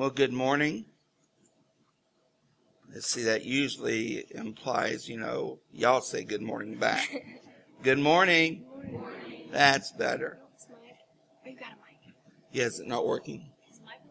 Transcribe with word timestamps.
Well, 0.00 0.08
good 0.08 0.32
morning. 0.32 0.86
Let's 2.90 3.06
see, 3.06 3.24
that 3.24 3.44
usually 3.44 4.24
implies, 4.30 5.06
you 5.06 5.18
know, 5.18 5.58
y'all 5.70 6.00
say 6.00 6.24
good 6.24 6.40
morning 6.40 6.76
back. 6.76 7.06
good 7.82 7.98
morning. 8.02 8.64
Good 8.80 8.92
morning. 8.92 9.48
That's 9.52 9.92
better. 9.92 10.38
Oh, 10.40 10.78
you 11.44 11.54
got 11.54 11.72
a 11.72 11.76
mic. 11.76 12.14
Yeah, 12.50 12.64
is 12.64 12.80
it 12.80 12.86
not 12.86 13.06
working? 13.06 13.50
Is 13.70 13.76
the 13.76 13.84
mic 13.84 13.96
on? 14.02 14.08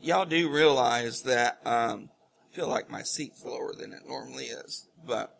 Y'all 0.00 0.24
do 0.24 0.50
realize 0.50 1.20
that, 1.24 1.60
um, 1.66 2.08
I 2.50 2.56
feel 2.56 2.68
like 2.68 2.88
my 2.88 3.02
seat's 3.02 3.44
lower 3.44 3.74
than 3.78 3.92
it 3.92 4.08
normally 4.08 4.44
is, 4.44 4.88
but, 5.06 5.36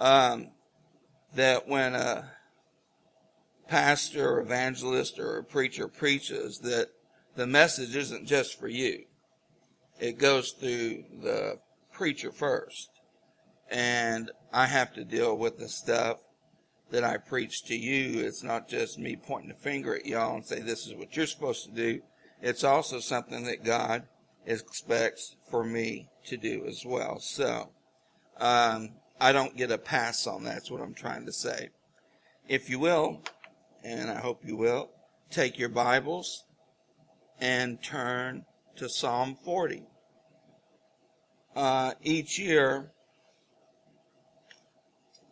um, 0.00 0.48
that 1.36 1.68
when 1.68 1.94
a 1.94 2.28
pastor 3.68 4.32
or 4.32 4.40
evangelist 4.40 5.20
or 5.20 5.38
a 5.38 5.44
preacher 5.44 5.86
preaches 5.86 6.58
that 6.64 6.88
the 7.36 7.46
message 7.46 7.96
isn't 7.96 8.26
just 8.26 8.58
for 8.58 8.68
you. 8.68 9.04
It 9.98 10.18
goes 10.18 10.52
through 10.52 11.04
the 11.22 11.58
preacher 11.92 12.32
first. 12.32 12.90
And 13.70 14.30
I 14.52 14.66
have 14.66 14.92
to 14.94 15.04
deal 15.04 15.36
with 15.36 15.58
the 15.58 15.68
stuff 15.68 16.18
that 16.90 17.04
I 17.04 17.16
preach 17.16 17.64
to 17.64 17.76
you. 17.76 18.24
It's 18.24 18.42
not 18.42 18.68
just 18.68 18.98
me 18.98 19.16
pointing 19.16 19.50
a 19.50 19.54
finger 19.54 19.96
at 19.96 20.06
y'all 20.06 20.36
and 20.36 20.44
say 20.44 20.60
this 20.60 20.86
is 20.86 20.94
what 20.94 21.16
you're 21.16 21.26
supposed 21.26 21.64
to 21.64 21.70
do. 21.70 22.00
It's 22.42 22.64
also 22.64 23.00
something 23.00 23.44
that 23.44 23.64
God 23.64 24.02
expects 24.44 25.36
for 25.50 25.64
me 25.64 26.08
to 26.26 26.36
do 26.36 26.64
as 26.66 26.84
well. 26.84 27.18
So, 27.18 27.70
um, 28.38 28.90
I 29.20 29.32
don't 29.32 29.56
get 29.56 29.70
a 29.70 29.78
pass 29.78 30.26
on 30.26 30.44
that. 30.44 30.54
That's 30.54 30.70
what 30.70 30.82
I'm 30.82 30.94
trying 30.94 31.26
to 31.26 31.32
say. 31.32 31.70
If 32.48 32.68
you 32.68 32.80
will, 32.80 33.22
and 33.84 34.10
I 34.10 34.18
hope 34.18 34.44
you 34.44 34.56
will, 34.56 34.90
take 35.30 35.58
your 35.58 35.68
Bibles 35.68 36.44
and 37.42 37.82
turn 37.82 38.44
to 38.76 38.88
Psalm 38.88 39.36
40. 39.44 39.82
Uh, 41.56 41.92
each 42.00 42.38
year, 42.38 42.92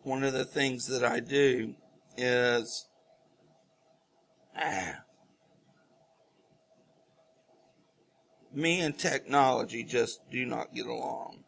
one 0.03 0.25
of 0.25 0.33
the 0.33 0.45
things 0.45 0.89
that 0.89 1.05
I 1.05 1.21
do 1.21 1.77
is, 2.17 2.89
ah, 4.57 4.97
me 8.53 8.81
and 8.81 8.99
technology 8.99 9.85
just 9.85 10.29
do 10.33 10.45
not 10.45 10.75
get 10.75 10.87
along. 10.87 11.45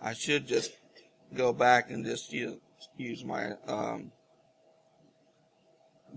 I 0.00 0.12
should 0.12 0.46
just 0.46 0.72
go 1.34 1.54
back 1.54 1.90
and 1.90 2.04
just 2.04 2.30
use, 2.34 2.58
use 2.98 3.24
my 3.24 3.52
um, 3.66 4.12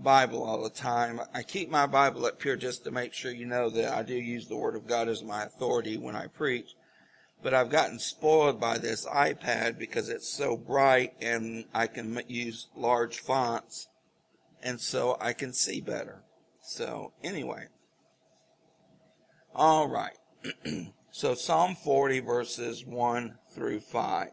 Bible 0.02 0.42
all 0.42 0.62
the 0.62 0.70
time. 0.70 1.20
I 1.34 1.42
keep 1.42 1.70
my 1.70 1.86
Bible 1.86 2.26
up 2.26 2.42
here 2.42 2.56
just 2.56 2.84
to 2.84 2.90
make 2.90 3.12
sure 3.12 3.32
you 3.32 3.46
know 3.46 3.70
that 3.70 3.92
I 3.92 4.02
do 4.02 4.14
use 4.14 4.48
the 4.48 4.56
Word 4.56 4.76
of 4.76 4.86
God 4.86 5.08
as 5.08 5.22
my 5.22 5.44
authority 5.44 5.96
when 5.96 6.16
I 6.16 6.26
preach. 6.26 6.74
But 7.42 7.54
I've 7.54 7.70
gotten 7.70 7.98
spoiled 7.98 8.60
by 8.60 8.78
this 8.78 9.06
iPad 9.06 9.78
because 9.78 10.08
it's 10.08 10.28
so 10.28 10.56
bright 10.56 11.14
and 11.20 11.64
I 11.74 11.86
can 11.88 12.22
use 12.28 12.68
large 12.76 13.18
fonts 13.18 13.88
and 14.62 14.80
so 14.80 15.16
I 15.20 15.32
can 15.32 15.52
see 15.52 15.80
better. 15.80 16.22
So 16.62 17.12
anyway. 17.22 17.66
All 19.54 19.88
right. 19.88 20.16
so 21.10 21.34
Psalm 21.34 21.74
40 21.74 22.20
verses 22.20 22.84
1 22.86 23.38
through 23.54 23.80
5. 23.80 24.28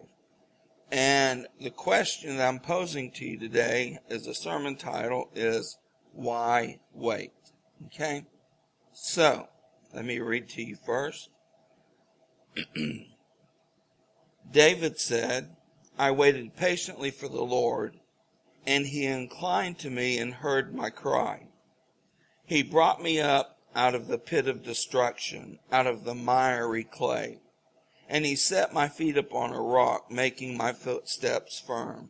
And 0.92 1.48
the 1.62 1.70
question 1.70 2.38
that 2.38 2.48
I'm 2.48 2.60
posing 2.60 3.12
to 3.12 3.26
you 3.26 3.38
today 3.38 4.00
as 4.10 4.26
a 4.26 4.34
sermon 4.34 4.76
title 4.76 5.30
is 5.36 5.78
Why 6.14 6.80
Wait? 6.94 7.32
Okay? 7.86 8.26
So, 8.92 9.48
let 9.94 10.04
me 10.06 10.20
read 10.20 10.50
to 10.50 10.64
you 10.64 10.76
first. 10.76 11.30
David 14.52 15.00
said, 15.00 15.56
I 15.98 16.10
waited 16.12 16.56
patiently 16.56 17.12
for 17.12 17.28
the 17.28 17.44
Lord, 17.44 17.98
and 18.66 18.88
he 18.88 19.06
inclined 19.06 19.78
to 19.80 19.92
me 19.92 20.18
and 20.18 20.34
heard 20.34 20.74
my 20.74 20.90
cry. 20.90 21.50
He 22.46 22.64
brought 22.64 23.02
me 23.02 23.22
up 23.22 23.60
out 23.76 23.94
of 23.94 24.08
the 24.08 24.18
pit 24.18 24.48
of 24.48 24.64
destruction, 24.64 25.60
out 25.72 25.86
of 25.86 26.04
the 26.04 26.16
miry 26.16 26.84
clay 26.84 27.38
and 28.10 28.26
he 28.26 28.36
set 28.36 28.74
my 28.74 28.88
feet 28.88 29.16
upon 29.16 29.54
a 29.54 29.62
rock, 29.62 30.10
making 30.10 30.58
my 30.58 30.74
footsteps 30.74 31.60
firm. 31.60 32.10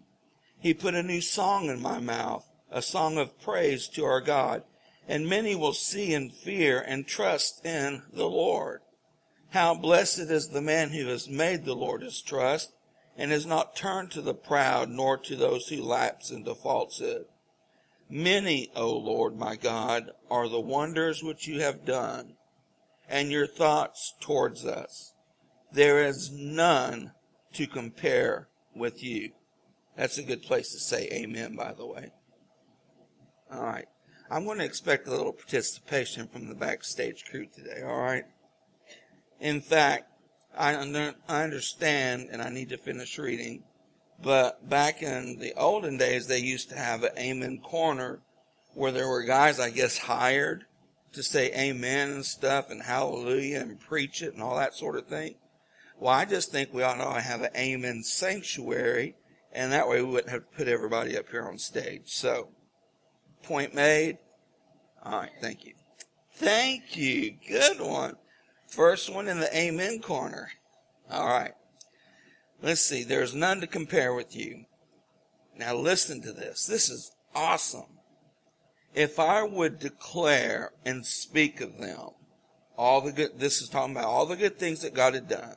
He 0.57 0.73
put 0.73 0.95
a 0.95 1.03
new 1.03 1.19
song 1.19 1.69
in 1.69 1.81
my 1.81 1.99
mouth, 1.99 2.49
a 2.71 2.81
song 2.81 3.17
of 3.17 3.39
praise 3.41 3.89
to 3.89 4.05
our 4.05 4.21
God, 4.21 4.63
and 5.07 5.27
many 5.27 5.55
will 5.55 5.73
see 5.73 6.13
and 6.13 6.33
fear 6.33 6.79
and 6.79 7.05
trust 7.05 7.65
in 7.65 8.03
the 8.13 8.27
Lord. 8.27 8.79
How 9.49 9.75
blessed 9.75 10.19
is 10.19 10.49
the 10.49 10.61
man 10.61 10.89
who 10.89 11.07
has 11.07 11.27
made 11.27 11.65
the 11.65 11.75
Lord 11.75 12.01
his 12.01 12.21
trust, 12.21 12.71
and 13.17 13.31
has 13.31 13.45
not 13.45 13.75
turned 13.75 14.11
to 14.11 14.21
the 14.21 14.33
proud, 14.33 14.89
nor 14.89 15.17
to 15.17 15.35
those 15.35 15.67
who 15.67 15.83
lapse 15.83 16.31
into 16.31 16.55
falsehood. 16.55 17.25
Many, 18.09 18.71
O 18.75 18.95
Lord 18.95 19.37
my 19.37 19.57
God, 19.57 20.11
are 20.31 20.47
the 20.47 20.61
wonders 20.61 21.21
which 21.21 21.45
you 21.45 21.59
have 21.59 21.83
done, 21.83 22.35
and 23.09 23.31
your 23.31 23.47
thoughts 23.47 24.13
towards 24.21 24.65
us. 24.65 25.13
There 25.71 26.03
is 26.03 26.31
none 26.31 27.11
to 27.53 27.67
compare 27.67 28.47
with 28.75 29.03
you. 29.03 29.31
That's 29.95 30.17
a 30.17 30.23
good 30.23 30.41
place 30.41 30.71
to 30.71 30.79
say 30.79 31.09
amen, 31.11 31.55
by 31.55 31.73
the 31.73 31.85
way. 31.85 32.11
All 33.51 33.63
right. 33.63 33.87
I'm 34.31 34.45
going 34.45 34.59
to 34.59 34.65
expect 34.65 35.07
a 35.07 35.11
little 35.11 35.33
participation 35.33 36.27
from 36.27 36.47
the 36.47 36.55
backstage 36.55 37.25
crew 37.25 37.47
today, 37.47 37.81
all 37.83 37.99
right? 37.99 38.25
In 39.39 39.59
fact, 39.59 40.05
I, 40.57 40.75
under, 40.75 41.15
I 41.27 41.43
understand, 41.43 42.29
and 42.31 42.41
I 42.41 42.49
need 42.49 42.69
to 42.69 42.77
finish 42.77 43.17
reading, 43.17 43.63
but 44.21 44.69
back 44.69 45.01
in 45.01 45.39
the 45.39 45.53
olden 45.57 45.97
days, 45.97 46.27
they 46.27 46.39
used 46.39 46.69
to 46.69 46.77
have 46.77 47.03
an 47.03 47.17
amen 47.17 47.59
corner 47.59 48.19
where 48.73 48.91
there 48.91 49.07
were 49.07 49.23
guys, 49.23 49.59
I 49.59 49.69
guess, 49.69 49.97
hired 49.97 50.65
to 51.13 51.23
say 51.23 51.51
amen 51.53 52.11
and 52.11 52.25
stuff 52.25 52.69
and 52.69 52.83
hallelujah 52.83 53.61
and 53.61 53.79
preach 53.79 54.21
it 54.21 54.33
and 54.33 54.43
all 54.43 54.57
that 54.57 54.75
sort 54.75 54.95
of 54.95 55.07
thing. 55.07 55.35
Well, 55.99 56.13
I 56.13 56.23
just 56.23 56.51
think 56.51 56.73
we 56.73 56.81
ought 56.81 56.95
to 56.95 57.19
have 57.19 57.41
an 57.41 57.51
amen 57.57 58.03
sanctuary, 58.03 59.15
and 59.51 59.73
that 59.73 59.89
way 59.89 60.01
we 60.01 60.09
wouldn't 60.09 60.31
have 60.31 60.49
to 60.49 60.57
put 60.57 60.69
everybody 60.69 61.17
up 61.17 61.29
here 61.29 61.43
on 61.43 61.57
stage. 61.57 62.03
So, 62.05 62.51
point 63.43 63.75
made. 63.75 64.17
All 65.03 65.19
right, 65.19 65.31
thank 65.41 65.65
you. 65.65 65.73
Thank 66.35 66.95
you. 66.95 67.35
Good 67.45 67.81
one. 67.81 68.15
First 68.69 69.13
one 69.13 69.27
in 69.27 69.41
the 69.41 69.53
amen 69.55 69.99
corner. 69.99 70.49
All 71.11 71.27
right. 71.27 71.51
Let's 72.61 72.81
see. 72.81 73.03
There's 73.03 73.35
none 73.35 73.59
to 73.59 73.67
compare 73.67 74.13
with 74.13 74.33
you. 74.35 74.65
Now 75.57 75.75
listen 75.75 76.21
to 76.21 76.31
this. 76.31 76.65
This 76.65 76.89
is 76.89 77.11
awesome. 77.35 77.97
If 78.93 79.19
I 79.19 79.43
would 79.43 79.79
declare 79.79 80.71
and 80.85 81.05
speak 81.05 81.59
of 81.59 81.77
them, 81.77 82.11
all 82.77 83.01
the 83.01 83.11
good, 83.11 83.37
this 83.37 83.61
is 83.61 83.67
talking 83.67 83.95
about 83.95 84.05
all 84.05 84.25
the 84.25 84.37
good 84.37 84.57
things 84.57 84.81
that 84.81 84.93
God 84.93 85.13
had 85.13 85.27
done 85.27 85.55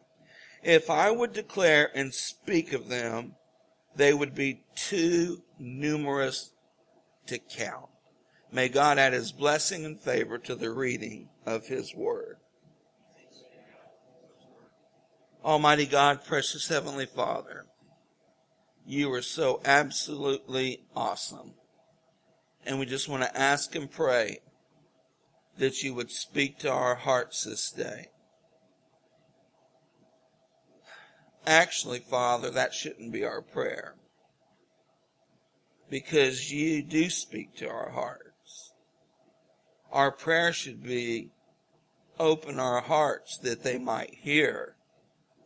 if 0.62 0.90
I 0.90 1.10
would 1.10 1.32
declare 1.32 1.90
and 1.94 2.14
speak 2.14 2.72
of 2.72 2.88
them, 2.88 3.34
they 3.96 4.14
would 4.14 4.34
be 4.34 4.62
too 4.74 5.42
numerous 5.58 6.52
to 7.26 7.38
count. 7.38 7.88
May 8.50 8.68
God 8.68 8.98
add 8.98 9.12
his 9.12 9.32
blessing 9.32 9.84
and 9.84 9.98
favor 9.98 10.38
to 10.38 10.54
the 10.54 10.70
reading 10.70 11.28
of 11.46 11.66
his 11.66 11.94
word. 11.94 12.36
Almighty 15.44 15.86
God, 15.86 16.24
precious 16.24 16.68
Heavenly 16.68 17.06
Father, 17.06 17.66
you 18.86 19.12
are 19.12 19.22
so 19.22 19.60
absolutely 19.64 20.84
awesome. 20.94 21.54
And 22.64 22.78
we 22.78 22.86
just 22.86 23.08
want 23.08 23.24
to 23.24 23.36
ask 23.36 23.74
and 23.74 23.90
pray 23.90 24.38
that 25.58 25.82
you 25.82 25.94
would 25.94 26.10
speak 26.10 26.58
to 26.60 26.70
our 26.70 26.94
hearts 26.94 27.44
this 27.44 27.70
day. 27.72 28.08
Actually, 31.46 31.98
Father, 31.98 32.50
that 32.50 32.72
shouldn't 32.72 33.12
be 33.12 33.24
our 33.24 33.42
prayer. 33.42 33.94
Because 35.90 36.50
you 36.50 36.82
do 36.82 37.10
speak 37.10 37.56
to 37.56 37.68
our 37.68 37.90
hearts. 37.90 38.72
Our 39.90 40.10
prayer 40.10 40.52
should 40.52 40.82
be 40.82 41.30
open 42.18 42.58
our 42.58 42.80
hearts 42.80 43.38
that 43.38 43.62
they 43.62 43.78
might 43.78 44.14
hear 44.14 44.76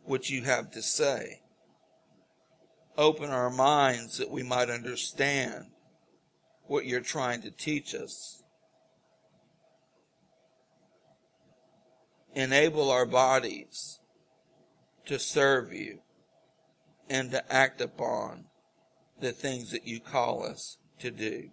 what 0.05 0.29
you 0.29 0.43
have 0.43 0.71
to 0.71 0.81
say. 0.81 1.41
Open 2.97 3.29
our 3.29 3.49
minds 3.49 4.17
that 4.19 4.29
we 4.29 4.43
might 4.43 4.69
understand 4.69 5.65
what 6.67 6.85
you're 6.85 7.01
trying 7.01 7.41
to 7.41 7.51
teach 7.51 7.93
us. 7.93 8.43
Enable 12.35 12.91
our 12.91 13.05
bodies 13.05 13.99
to 15.07 15.19
serve 15.19 15.73
you 15.73 15.99
and 17.09 17.31
to 17.31 17.53
act 17.53 17.81
upon 17.81 18.45
the 19.19 19.31
things 19.31 19.71
that 19.71 19.87
you 19.87 19.99
call 19.99 20.45
us 20.45 20.77
to 20.99 21.11
do. 21.11 21.49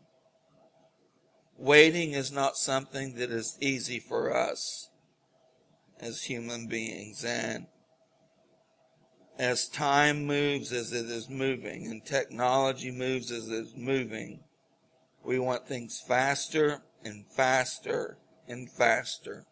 Waiting 1.57 2.13
is 2.13 2.33
not 2.33 2.57
something 2.57 3.15
that 3.15 3.31
is 3.31 3.57
easy 3.61 3.99
for 4.01 4.37
us 4.37 4.91
as 6.01 6.25
human 6.25 6.67
beings. 6.67 7.25
And 7.25 7.67
as 9.39 9.69
time 9.69 10.27
moves 10.27 10.73
as 10.73 10.93
it 10.93 11.07
is 11.07 11.31
moving 11.31 11.87
and 11.87 12.05
technology 12.05 12.91
moves 12.91 13.31
as 13.31 13.49
it 13.49 13.55
is 13.55 13.75
moving, 13.77 14.41
we 15.25 15.39
want 15.39 15.67
things 15.67 16.03
faster 16.07 16.83
and 17.05 17.25
faster 17.27 18.19
and 18.49 18.71
faster. 18.71 19.47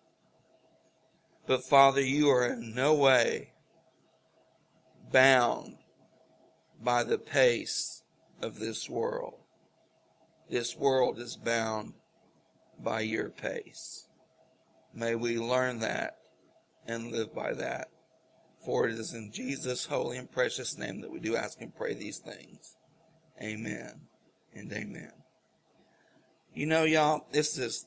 But 1.46 1.64
Father, 1.64 2.00
you 2.00 2.28
are 2.30 2.46
in 2.46 2.74
no 2.74 2.94
way 2.94 3.52
bound 5.12 5.76
by 6.82 7.04
the 7.04 7.18
pace 7.18 8.02
of 8.42 8.58
this 8.58 8.88
world. 8.88 9.34
This 10.50 10.76
world 10.76 11.18
is 11.18 11.36
bound 11.36 11.94
by 12.78 13.02
your 13.02 13.30
pace. 13.30 14.08
May 14.94 15.14
we 15.14 15.38
learn 15.38 15.78
that 15.80 16.16
and 16.86 17.12
live 17.12 17.34
by 17.34 17.54
that. 17.54 17.88
For 18.64 18.88
it 18.88 18.94
is 18.94 19.14
in 19.14 19.32
Jesus' 19.32 19.86
holy 19.86 20.18
and 20.18 20.30
precious 20.30 20.78
name 20.78 21.00
that 21.00 21.10
we 21.10 21.20
do 21.20 21.36
ask 21.36 21.60
and 21.60 21.74
pray 21.74 21.94
these 21.94 22.18
things. 22.18 22.76
Amen 23.42 24.02
and 24.54 24.72
amen. 24.72 25.12
You 26.54 26.66
know, 26.66 26.84
y'all, 26.84 27.26
this 27.32 27.58
is 27.58 27.86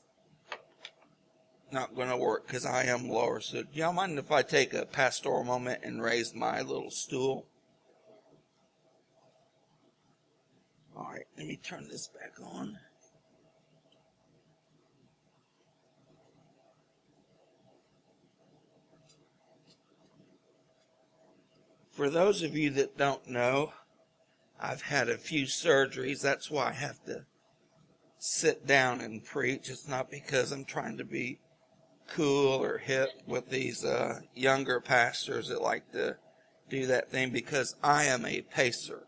not 1.72 1.94
going 1.94 2.08
to 2.08 2.16
work 2.16 2.46
because 2.46 2.64
I 2.64 2.84
am 2.84 3.08
lower. 3.08 3.40
So, 3.40 3.62
do 3.62 3.68
y'all 3.72 3.92
mind 3.92 4.18
if 4.18 4.30
I 4.30 4.42
take 4.42 4.74
a 4.74 4.86
pastoral 4.86 5.44
moment 5.44 5.80
and 5.82 6.02
raise 6.02 6.34
my 6.34 6.60
little 6.62 6.90
stool? 6.90 7.46
All 10.96 11.10
right, 11.12 11.26
let 11.36 11.46
me 11.46 11.56
turn 11.56 11.88
this 11.90 12.08
back 12.08 12.32
on. 12.42 12.78
For 21.92 22.10
those 22.10 22.42
of 22.42 22.56
you 22.56 22.70
that 22.70 22.96
don't 22.98 23.26
know, 23.28 23.72
I've 24.60 24.82
had 24.82 25.08
a 25.08 25.18
few 25.18 25.44
surgeries. 25.46 26.22
That's 26.22 26.50
why 26.50 26.68
I 26.68 26.72
have 26.72 27.02
to 27.04 27.24
sit 28.18 28.66
down 28.66 29.00
and 29.00 29.24
preach. 29.24 29.70
It's 29.70 29.88
not 29.88 30.10
because 30.10 30.52
I'm 30.52 30.64
trying 30.64 30.98
to 30.98 31.04
be 31.04 31.38
cool 32.08 32.62
or 32.62 32.78
hip 32.78 33.10
with 33.26 33.48
these 33.48 33.84
uh, 33.84 34.20
younger 34.34 34.80
pastors 34.80 35.48
that 35.48 35.62
like 35.62 35.90
to 35.92 36.16
do 36.68 36.86
that 36.86 37.10
thing 37.10 37.30
because 37.30 37.74
I 37.82 38.04
am 38.04 38.24
a 38.24 38.42
pacer. 38.42 39.06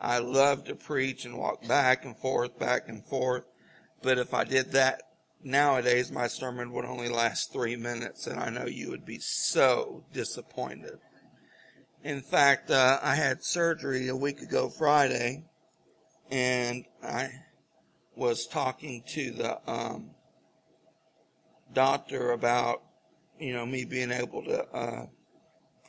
I 0.00 0.18
love 0.18 0.64
to 0.64 0.74
preach 0.74 1.24
and 1.24 1.36
walk 1.36 1.66
back 1.66 2.04
and 2.04 2.16
forth, 2.16 2.58
back 2.58 2.88
and 2.88 3.04
forth. 3.04 3.44
But 4.02 4.18
if 4.18 4.32
I 4.32 4.44
did 4.44 4.72
that 4.72 5.02
nowadays, 5.42 6.12
my 6.12 6.28
sermon 6.28 6.72
would 6.72 6.84
only 6.84 7.08
last 7.08 7.52
three 7.52 7.76
minutes, 7.76 8.26
and 8.26 8.38
I 8.38 8.50
know 8.50 8.66
you 8.66 8.90
would 8.90 9.04
be 9.04 9.18
so 9.18 10.04
disappointed. 10.12 10.98
In 12.04 12.20
fact, 12.20 12.70
uh, 12.70 13.00
I 13.02 13.16
had 13.16 13.44
surgery 13.44 14.08
a 14.08 14.16
week 14.16 14.40
ago 14.40 14.68
Friday, 14.68 15.44
and 16.30 16.84
I 17.02 17.30
was 18.14 18.46
talking 18.46 19.02
to 19.08 19.30
the 19.32 19.70
um, 19.70 20.10
doctor 21.72 22.32
about, 22.32 22.82
you 23.38 23.52
know, 23.52 23.66
me 23.66 23.84
being 23.84 24.10
able 24.10 24.42
to, 24.44 24.64
uh, 24.70 25.06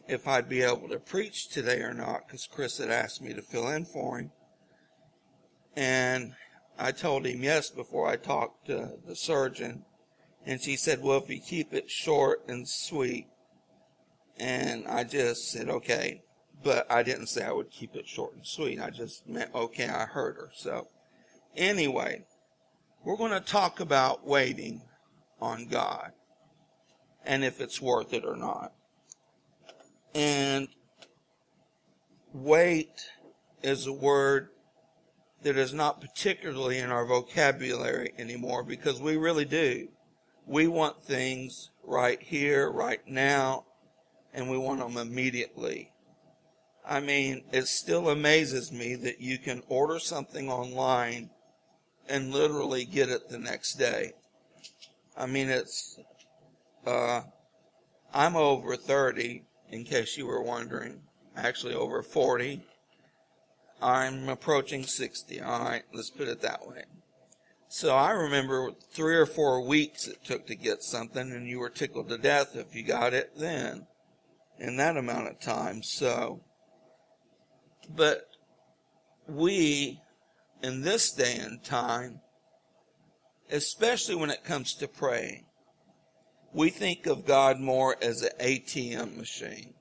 if 0.08 0.28
I'd 0.28 0.50
be 0.50 0.62
able 0.62 0.90
to 0.90 1.00
preach 1.00 1.50
today 1.50 1.82
or 1.82 1.94
not, 1.94 2.28
because 2.28 2.48
Chris 2.48 2.78
had 2.78 2.90
asked 2.90 3.22
me 3.22 3.34
to 3.34 3.42
fill 3.42 3.70
in 3.70 3.86
for 3.86 4.20
him. 4.20 4.32
And 5.76 6.34
I 6.78 6.92
told 6.92 7.26
him 7.26 7.44
yes 7.44 7.70
before 7.70 8.08
I 8.08 8.16
talked 8.16 8.68
to 8.68 8.98
the 9.08 9.16
surgeon. 9.16 9.86
And 10.46 10.62
she 10.62 10.78
said, 10.78 11.02
well, 11.02 11.22
if 11.22 11.30
you 11.30 11.40
keep 11.40 11.74
it 11.74 11.90
short 11.90 12.44
and 12.48 12.68
sweet, 12.68 13.28
and 14.38 14.88
I 14.88 15.04
just 15.04 15.52
said, 15.52 15.70
okay. 15.70 16.24
But 16.64 16.92
I 16.92 17.04
didn't 17.04 17.28
say 17.28 17.44
I 17.46 17.52
would 17.52 17.70
keep 17.70 17.96
it 17.96 18.08
short 18.08 18.34
and 18.36 18.46
sweet. 18.46 18.82
I 18.82 18.90
just 18.90 19.28
meant, 19.28 19.54
okay, 19.54 19.88
I 19.88 20.06
heard 20.06 20.36
her. 20.36 20.50
So 20.54 20.88
anyway, 21.56 22.26
we're 23.04 23.18
going 23.18 23.32
to 23.32 23.40
talk 23.40 23.80
about 23.80 24.26
waiting 24.26 24.82
on 25.42 25.68
God 25.68 26.12
and 27.26 27.44
if 27.44 27.62
it's 27.62 27.82
worth 27.82 28.14
it 28.14 28.26
or 28.26 28.36
not. 28.36 28.74
And 30.16 30.68
wait 32.34 33.10
is 33.62 33.88
a 33.88 33.94
word 33.94 34.50
that 35.44 35.58
is 35.58 35.74
not 35.74 36.02
particularly 36.02 36.80
in 36.80 36.90
our 36.90 37.06
vocabulary 37.06 38.14
anymore 38.18 38.64
because 38.64 39.02
we 39.02 39.18
really 39.18 39.46
do. 39.46 39.88
We 40.46 40.68
want 40.68 41.04
things 41.04 41.70
right 41.84 42.22
here, 42.22 42.70
right 42.72 43.06
now, 43.08 43.66
and 44.34 44.50
we 44.50 44.58
want 44.58 44.80
them 44.80 44.98
immediately. 44.98 45.92
I 46.86 47.00
mean, 47.00 47.44
it 47.52 47.68
still 47.68 48.10
amazes 48.10 48.72
me 48.72 48.96
that 48.96 49.22
you 49.22 49.38
can 49.38 49.62
order 49.70 50.00
something 50.00 50.50
online 50.50 51.30
and 52.08 52.34
literally 52.34 52.86
get 52.86 53.10
it 53.10 53.30
the 53.30 53.38
next 53.38 53.76
day. 53.76 54.14
I 55.20 55.26
mean, 55.26 55.50
it's, 55.50 56.00
uh, 56.88 57.22
I'm 58.14 58.38
over 58.38 58.78
30, 58.78 59.44
in 59.70 59.84
case 59.84 60.18
you 60.18 60.26
were 60.26 60.42
wondering. 60.42 61.02
Actually, 61.36 61.76
over 61.76 62.02
40. 62.02 62.64
I'm 63.82 64.30
approaching 64.30 64.84
60. 64.84 65.42
All 65.42 65.64
right, 65.64 65.84
let's 65.94 66.10
put 66.10 66.30
it 66.30 66.42
that 66.42 66.66
way. 66.66 66.84
So 67.68 67.96
I 67.96 68.12
remember 68.12 68.72
three 68.92 69.16
or 69.16 69.26
four 69.26 69.62
weeks 69.62 70.08
it 70.08 70.24
took 70.24 70.48
to 70.48 70.56
get 70.56 70.84
something, 70.84 71.32
and 71.32 71.48
you 71.48 71.60
were 71.60 71.70
tickled 71.70 72.10
to 72.10 72.18
death 72.18 72.56
if 72.56 72.74
you 72.74 72.84
got 72.84 73.14
it 73.14 73.32
then 73.38 73.86
in 74.58 74.78
that 74.78 74.98
amount 74.98 75.28
of 75.28 75.40
time. 75.40 75.84
So, 75.84 76.42
but 77.96 78.28
we, 79.28 80.02
in 80.64 80.82
this 80.82 81.12
day 81.12 81.38
and 81.38 81.64
time, 81.64 82.22
especially 83.50 84.16
when 84.16 84.30
it 84.30 84.44
comes 84.44 84.74
to 84.76 84.88
praying, 84.88 85.46
we 86.54 86.70
think 86.70 87.06
of 87.06 87.26
God 87.26 87.60
more 87.60 87.96
as 88.02 88.22
an 88.22 88.32
ATM 88.40 89.18
machine. 89.18 89.74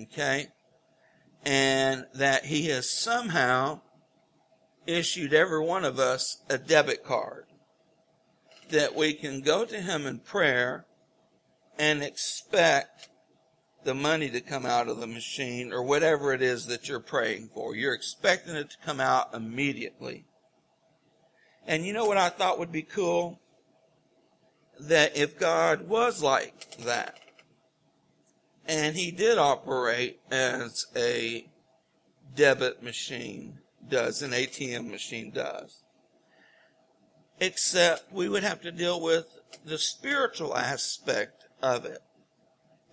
Okay? 0.00 0.48
And 1.44 2.06
that 2.14 2.46
He 2.46 2.66
has 2.68 2.90
somehow 2.90 3.80
issued 4.86 5.32
every 5.32 5.64
one 5.64 5.84
of 5.84 5.98
us 5.98 6.42
a 6.48 6.58
debit 6.58 7.04
card. 7.04 7.44
That 8.70 8.96
we 8.96 9.14
can 9.14 9.42
go 9.42 9.64
to 9.64 9.80
Him 9.80 10.06
in 10.06 10.18
prayer 10.18 10.86
and 11.78 12.02
expect 12.02 13.08
the 13.84 13.94
money 13.94 14.28
to 14.30 14.40
come 14.40 14.66
out 14.66 14.88
of 14.88 14.98
the 14.98 15.06
machine 15.06 15.72
or 15.72 15.82
whatever 15.82 16.32
it 16.32 16.42
is 16.42 16.66
that 16.66 16.88
you're 16.88 16.98
praying 16.98 17.50
for. 17.54 17.76
You're 17.76 17.94
expecting 17.94 18.56
it 18.56 18.70
to 18.70 18.76
come 18.84 18.98
out 18.98 19.32
immediately. 19.32 20.24
And 21.66 21.84
you 21.84 21.92
know 21.92 22.06
what 22.06 22.16
I 22.16 22.28
thought 22.28 22.58
would 22.58 22.72
be 22.72 22.82
cool? 22.82 23.40
That 24.78 25.16
if 25.16 25.38
God 25.38 25.88
was 25.88 26.22
like 26.22 26.76
that, 26.78 27.18
and 28.66 28.96
he 28.96 29.10
did 29.10 29.38
operate 29.38 30.20
as 30.30 30.86
a 30.94 31.46
debit 32.34 32.82
machine 32.82 33.58
does, 33.88 34.22
an 34.22 34.32
ATM 34.32 34.90
machine 34.90 35.30
does. 35.30 35.84
Except 37.40 38.12
we 38.12 38.28
would 38.28 38.42
have 38.42 38.60
to 38.62 38.72
deal 38.72 39.00
with 39.00 39.26
the 39.64 39.78
spiritual 39.78 40.56
aspect 40.56 41.44
of 41.62 41.84
it 41.84 42.00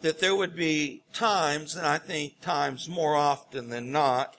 that 0.03 0.19
there 0.19 0.35
would 0.35 0.55
be 0.55 1.01
times, 1.13 1.75
and 1.75 1.87
I 1.87 1.97
think 1.97 2.41
times 2.41 2.89
more 2.89 3.15
often 3.15 3.69
than 3.69 3.91
not, 3.91 4.35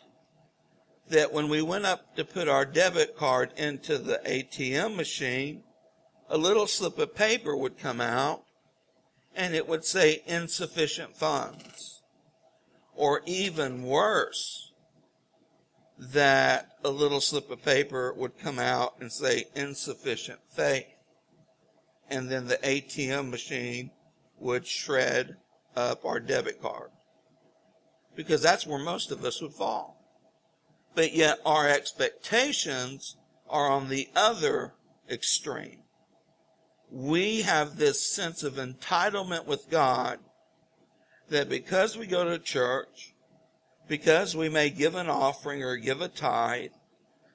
that 1.09 1.33
when 1.33 1.49
we 1.49 1.63
went 1.63 1.87
up 1.87 2.17
to 2.17 2.25
put 2.25 2.49
our 2.49 2.65
debit 2.65 3.17
card 3.17 3.53
into 3.57 3.99
the 3.99 4.21
ATM 4.25 4.97
machine, 4.97 5.63
a 6.29 6.39
little 6.39 6.67
slip 6.67 6.99
of 6.99 7.15
paper 7.15 7.57
would 7.57 7.79
come 7.79 8.01
out 8.01 8.45
and 9.35 9.55
it 9.55 9.69
would 9.69 9.85
say 9.85 10.23
insufficient 10.27 11.17
funds. 11.17 12.03
Or 12.95 13.23
even 13.27 13.83
worse, 13.83 14.73
that 15.99 16.77
a 16.85 16.91
little 16.91 17.21
slip 17.21 17.51
of 17.51 17.63
paper 17.63 18.13
would 18.13 18.39
come 18.39 18.59
out 18.59 18.95
and 19.01 19.13
say 19.13 19.45
insufficient 19.55 20.41
faith. 20.49 20.87
And 22.09 22.31
then 22.31 22.47
the 22.47 22.59
ATM 22.59 23.31
machine 23.31 23.91
would 24.39 24.67
shred 24.67 25.37
up 25.77 26.05
our 26.05 26.21
debit 26.21 26.63
card. 26.63 26.91
Because 28.15 28.43
that's 28.43 28.67
where 28.67 28.79
most 28.79 29.11
of 29.11 29.25
us 29.25 29.43
would 29.43 29.55
fall. 29.55 30.04
But 30.95 31.13
yet 31.13 31.39
our 31.45 31.69
expectations 31.69 33.17
are 33.49 33.71
on 33.71 33.89
the 33.89 34.09
other 34.15 34.75
extreme. 35.11 35.81
We 36.91 37.43
have 37.43 37.77
this 37.77 38.07
sense 38.07 38.43
of 38.43 38.55
entitlement 38.55 39.47
with 39.47 39.69
God 39.71 40.19
that 41.29 41.49
because 41.49 41.97
we 41.97 42.07
go 42.07 42.25
to 42.25 42.39
church, 42.39 43.15
because 43.89 44.37
we 44.37 44.49
may 44.49 44.71
give 44.71 44.95
an 44.95 45.09
offering 45.09 45.63
or 45.63 45.77
give 45.77 46.01
a 46.01 46.09
tithe, 46.09 46.71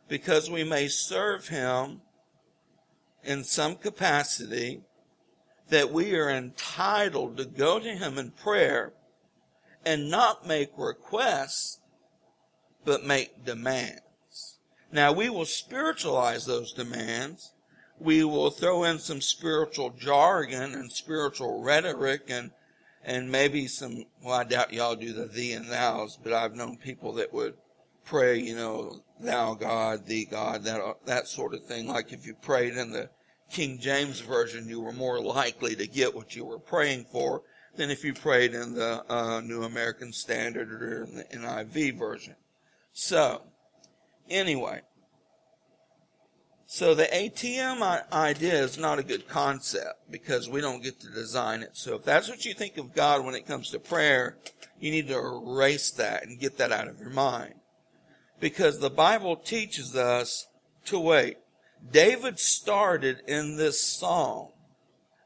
because 0.08 0.50
we 0.50 0.64
may 0.64 0.88
serve 0.88 1.50
Him, 1.50 2.02
in 3.24 3.44
some 3.44 3.76
capacity 3.76 4.82
that 5.70 5.92
we 5.92 6.16
are 6.16 6.30
entitled 6.30 7.38
to 7.38 7.46
go 7.46 7.80
to 7.80 7.90
Him 7.90 8.18
in 8.18 8.32
prayer 8.32 8.94
and 9.86 10.10
not 10.10 10.48
make 10.48 10.70
requests, 10.78 11.79
but 12.86 13.06
make 13.06 13.46
demands. 13.46 14.60
Now 14.92 15.12
we 15.12 15.30
will 15.30 15.46
spiritualize 15.46 16.46
those 16.46 16.74
demands. 16.74 17.54
We 18.00 18.24
will 18.24 18.50
throw 18.50 18.84
in 18.84 19.00
some 19.00 19.22
spiritual 19.22 19.92
jargon 19.92 20.74
and 20.74 20.92
spiritual 20.92 21.62
rhetoric 21.62 22.24
and 22.30 22.52
and 23.04 23.32
maybe 23.32 23.68
some, 23.68 24.06
well, 24.24 24.36
I 24.36 24.44
doubt 24.44 24.74
y'all 24.74 24.96
do 24.96 25.14
the 25.14 25.26
thee 25.26 25.54
and 25.54 25.66
thous, 25.66 26.18
but 26.22 26.34
I've 26.34 26.56
known 26.56 26.78
people 26.78 27.14
that 27.14 27.34
would 27.34 27.56
pray, 28.06 28.40
you 28.40 28.56
know, 28.56 29.02
thou 29.20 29.54
God, 29.54 30.06
thee 30.06 30.26
God, 30.26 30.64
that, 30.64 30.82
that 31.06 31.28
sort 31.28 31.54
of 31.54 31.64
thing. 31.66 31.88
Like 31.88 32.12
if 32.12 32.26
you 32.26 32.34
prayed 32.34 32.76
in 32.76 32.92
the 32.92 33.10
King 33.50 33.80
James 33.80 34.20
Version, 34.20 34.68
you 34.68 34.82
were 34.82 34.92
more 34.92 35.20
likely 35.22 35.76
to 35.76 35.88
get 35.88 36.14
what 36.14 36.36
you 36.36 36.46
were 36.46 36.60
praying 36.60 37.06
for 37.12 37.44
than 37.76 37.90
if 37.90 38.04
you 38.04 38.14
prayed 38.14 38.54
in 38.54 38.74
the 38.74 39.04
uh, 39.10 39.42
New 39.42 39.64
American 39.64 40.12
Standard 40.12 40.72
or 40.72 41.04
in 41.04 41.16
the 41.16 41.24
NIV 41.24 41.98
version. 41.98 42.36
So, 42.94 43.44
anyway, 44.30 44.82
so 46.72 46.94
the 46.94 47.06
ATM 47.06 48.12
idea 48.14 48.54
is 48.54 48.78
not 48.78 49.00
a 49.00 49.04
good 49.04 49.28
concept 49.28 50.12
because 50.12 50.48
we 50.48 50.62
don't 50.62 50.84
get 50.84 51.00
to 51.00 51.10
design 51.10 51.64
it. 51.64 51.72
So 51.74 51.96
if 51.96 52.04
that's 52.04 52.30
what 52.30 52.46
you 52.46 52.54
think 52.54 52.78
of 52.78 52.94
God 52.94 53.26
when 53.26 53.34
it 53.34 53.48
comes 53.48 53.72
to 53.72 53.80
prayer, 53.80 54.38
you 54.80 54.92
need 54.92 55.08
to 55.08 55.18
erase 55.18 55.90
that 55.94 56.28
and 56.28 56.40
get 56.40 56.60
that 56.60 56.72
out 56.72 56.88
of 56.88 57.00
your 57.00 57.10
mind. 57.10 57.56
Because 58.40 58.78
the 58.80 58.92
Bible 58.92 59.36
teaches 59.36 59.96
us 59.96 60.48
to 60.86 61.00
wait. 61.00 61.38
David 61.92 62.38
started 62.38 63.24
in 63.28 63.58
this 63.58 63.84
psalm 63.84 64.50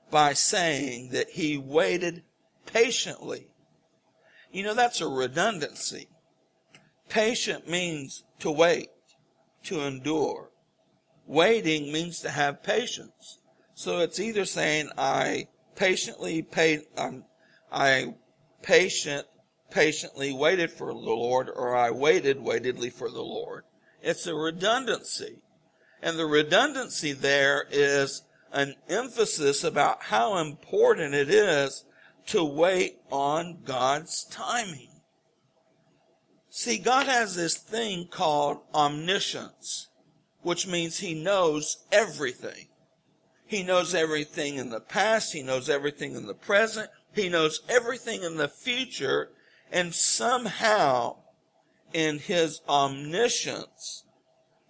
by 0.10 0.32
saying 0.32 1.10
that 1.10 1.32
he 1.32 1.58
waited 1.58 2.24
patiently. 2.66 3.48
You 4.50 4.64
know, 4.64 4.76
that's 4.76 5.02
a 5.02 5.08
redundancy. 5.10 6.08
Patient 7.14 7.70
means 7.70 8.24
to 8.40 8.50
wait, 8.50 8.90
to 9.66 9.82
endure. 9.82 10.50
Waiting 11.28 11.94
means 11.94 12.22
to 12.22 12.32
have 12.32 12.64
patience. 12.64 13.38
So 13.76 14.00
it's 14.00 14.20
either 14.20 14.46
saying 14.46 14.90
I 14.98 15.46
patiently 15.76 16.42
paid, 16.42 16.82
um, 16.98 17.26
I 17.72 18.16
patient, 18.64 19.28
patiently 19.70 20.34
waited 20.34 20.72
for 20.72 20.88
the 20.88 20.98
Lord, 20.98 21.52
or 21.56 21.76
I 21.76 21.92
waited 21.92 22.40
waitedly 22.40 22.92
for 22.92 23.12
the 23.12 23.22
Lord. 23.22 23.66
It's 24.02 24.26
a 24.26 24.34
redundancy. 24.34 25.44
And 26.02 26.18
the 26.18 26.26
redundancy 26.26 27.12
there 27.12 27.68
is 27.70 28.24
an 28.52 28.74
emphasis 28.90 29.64
about 29.64 30.02
how 30.02 30.40
important 30.40 31.14
it 31.14 31.30
is 31.30 31.86
to 32.30 32.44
wait 32.44 32.98
on 33.12 33.60
God's 33.64 34.26
timing. 34.26 34.93
See, 36.56 36.78
God 36.78 37.08
has 37.08 37.36
this 37.36 37.58
thing 37.58 38.06
called 38.12 38.60
omniscience 38.76 39.88
which 40.44 40.68
means 40.68 41.00
he 41.00 41.16
knows 41.16 41.86
everything. 41.92 42.68
He 43.46 43.64
knows 43.64 43.96
everything 43.96 44.58
in 44.58 44.70
the 44.70 44.82
past. 44.82 45.34
He 45.34 45.42
knows 45.42 45.70
everything 45.70 46.16
in 46.16 46.28
the 46.28 46.34
present. 46.34 46.90
He 47.16 47.30
knows 47.30 47.62
everything 47.68 48.24
in 48.24 48.38
the 48.38 48.48
future. 48.48 49.30
And 49.72 49.96
somehow 49.96 51.18
in 51.94 52.20
his 52.20 52.62
omniscience 52.68 54.04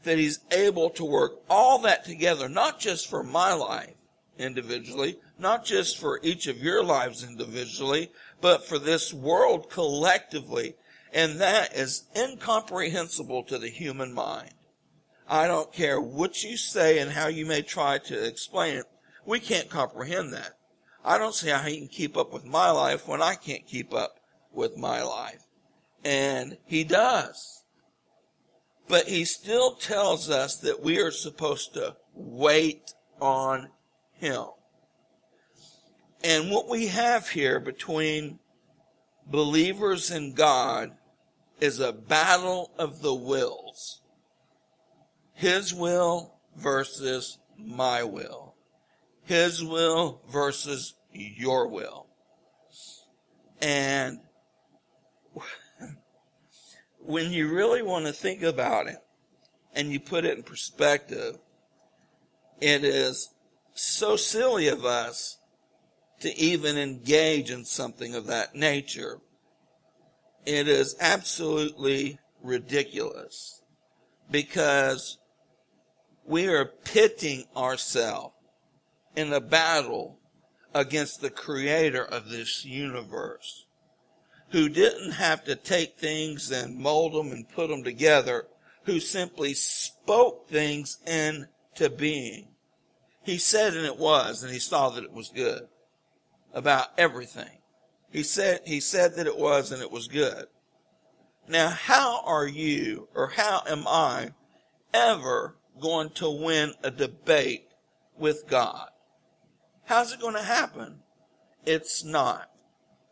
that 0.04 0.18
he's 0.18 0.40
able 0.52 0.90
to 0.92 1.06
work 1.06 1.42
all 1.50 1.80
that 1.80 2.06
together, 2.06 2.48
not 2.48 2.80
just 2.80 3.10
for 3.10 3.24
my 3.24 3.54
life 3.54 3.96
individually, 4.38 5.18
not 5.40 5.66
just 5.66 6.00
for 6.00 6.20
each 6.24 6.48
of 6.48 6.58
your 6.58 6.84
lives 6.84 7.24
individually, 7.24 8.12
but 8.42 8.68
for 8.68 8.78
this 8.78 9.14
world 9.14 9.70
collectively. 9.70 10.76
And 11.14 11.40
that 11.40 11.76
is 11.76 12.06
incomprehensible 12.16 13.44
to 13.44 13.60
the 13.60 13.70
human 13.70 14.14
mind. 14.14 14.54
I 15.28 15.48
don't 15.48 15.72
care 15.72 16.02
what 16.02 16.44
you 16.44 16.58
say 16.58 16.98
and 16.98 17.12
how 17.12 17.28
you 17.28 17.46
may 17.46 17.62
try 17.62 18.00
to 18.00 18.28
explain 18.28 18.78
it. 18.78 18.86
We 19.26 19.40
can't 19.40 19.70
comprehend 19.70 20.34
that. 20.34 20.54
I 21.06 21.18
don't 21.18 21.36
see 21.36 21.50
how 21.50 21.60
he 21.60 21.78
can 21.78 21.88
keep 21.88 22.18
up 22.18 22.34
with 22.34 22.46
my 22.46 22.72
life 22.72 23.08
when 23.08 23.22
I 23.22 23.36
can't 23.36 23.66
keep 23.68 23.94
up 23.94 24.16
with 24.52 24.76
my 24.76 25.04
life. 25.04 25.44
And 26.04 26.58
he 26.66 26.84
does. 26.84 27.64
But 28.88 29.08
he 29.08 29.24
still 29.24 29.76
tells 29.76 30.30
us 30.30 30.58
that 30.58 30.82
we 30.82 31.00
are 31.00 31.12
supposed 31.12 31.76
to 31.76 31.96
wait 32.14 32.92
on 33.22 33.70
him. 34.14 34.46
And 36.24 36.50
what 36.50 36.70
we 36.70 36.88
have 36.88 37.30
here 37.30 37.60
between 37.60 38.40
believers 39.26 40.10
and 40.12 40.36
God 40.36 40.92
is 41.60 41.80
a 41.80 41.94
battle 41.94 42.72
of 42.78 43.02
the 43.02 43.14
wills. 43.14 44.02
His 45.34 45.74
will 45.74 46.36
versus 46.56 47.40
my 47.58 48.04
will. 48.04 48.56
His 49.24 49.64
will 49.64 50.22
versus 50.30 50.94
your 51.12 51.68
will. 51.68 52.08
And 53.62 54.20
when 57.00 57.32
you 57.32 57.54
really 57.54 57.82
want 57.82 58.06
to 58.06 58.14
think 58.14 58.44
about 58.44 58.88
it 58.88 58.98
and 59.74 59.92
you 59.92 60.00
put 60.00 60.26
it 60.26 60.38
in 60.38 60.44
perspective, 60.44 61.38
it 62.60 62.84
is 62.84 63.30
so 63.74 64.16
silly 64.16 64.68
of 64.68 64.86
us 64.86 65.38
to 66.22 66.38
even 66.38 66.78
engage 66.78 67.52
in 67.52 67.66
something 67.66 68.16
of 68.16 68.28
that 68.28 68.56
nature. 68.56 69.20
It 70.46 70.68
is 70.68 70.96
absolutely 71.00 72.20
ridiculous 72.42 73.62
because 74.30 75.18
we 76.26 76.48
are 76.48 76.66
pitting 76.66 77.46
ourselves 77.56 78.36
in 79.16 79.32
a 79.32 79.40
battle 79.40 80.20
against 80.74 81.22
the 81.22 81.30
creator 81.30 82.04
of 82.04 82.30
this 82.30 82.66
universe 82.66 83.66
who 84.50 84.70
didn't 84.70 85.14
have 85.14 85.44
to 85.46 85.56
take 85.56 85.98
things 85.98 86.52
and 86.52 86.78
mold 86.78 87.14
them 87.14 87.32
and 87.32 87.50
put 87.50 87.70
them 87.70 87.84
together, 87.84 88.46
who 88.84 89.00
simply 89.00 89.54
spoke 89.54 90.48
things 90.48 91.00
into 91.08 91.90
being. 91.90 92.48
He 93.24 93.38
said 93.38 93.76
and 93.76 93.86
it 93.86 93.98
was, 93.98 94.44
and 94.44 94.54
he 94.54 94.60
saw 94.60 94.90
that 94.90 95.04
it 95.04 95.12
was 95.12 95.30
good 95.30 95.68
about 96.54 96.90
everything. 97.00 97.63
He 98.14 98.24
said, 98.24 98.62
he 98.66 98.80
said 98.80 99.16
that 99.16 99.28
it 99.28 99.38
was 99.38 99.74
and 99.74 99.82
it 99.82 99.92
was 99.92 100.08
good. 100.08 100.46
Now, 101.50 101.70
how 101.70 102.24
are 102.24 102.48
you 102.48 103.10
or 103.14 103.28
how 103.28 103.64
am 103.68 103.86
I 103.86 104.32
ever 104.94 105.58
going 105.80 106.10
to 106.12 106.30
win 106.30 106.74
a 106.84 106.92
debate 106.92 107.68
with 108.18 108.48
God. 108.48 108.90
How's 109.86 110.14
it 110.14 110.22
going 110.22 110.36
to 110.36 110.44
happen? 110.44 111.00
It's 111.66 112.04
not. 112.04 112.50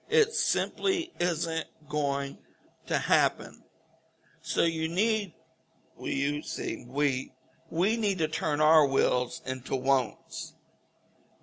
It 0.09 0.33
simply 0.33 1.11
isn't 1.19 1.65
going 1.89 2.37
to 2.87 2.97
happen. 2.97 3.63
So 4.41 4.63
you 4.63 4.87
need, 4.89 5.33
we 5.97 6.13
you 6.13 6.41
see, 6.43 6.85
we, 6.87 7.31
we 7.69 7.97
need 7.97 8.19
to 8.19 8.27
turn 8.27 8.61
our 8.61 8.87
wills 8.87 9.41
into 9.45 9.75
won'ts, 9.75 10.53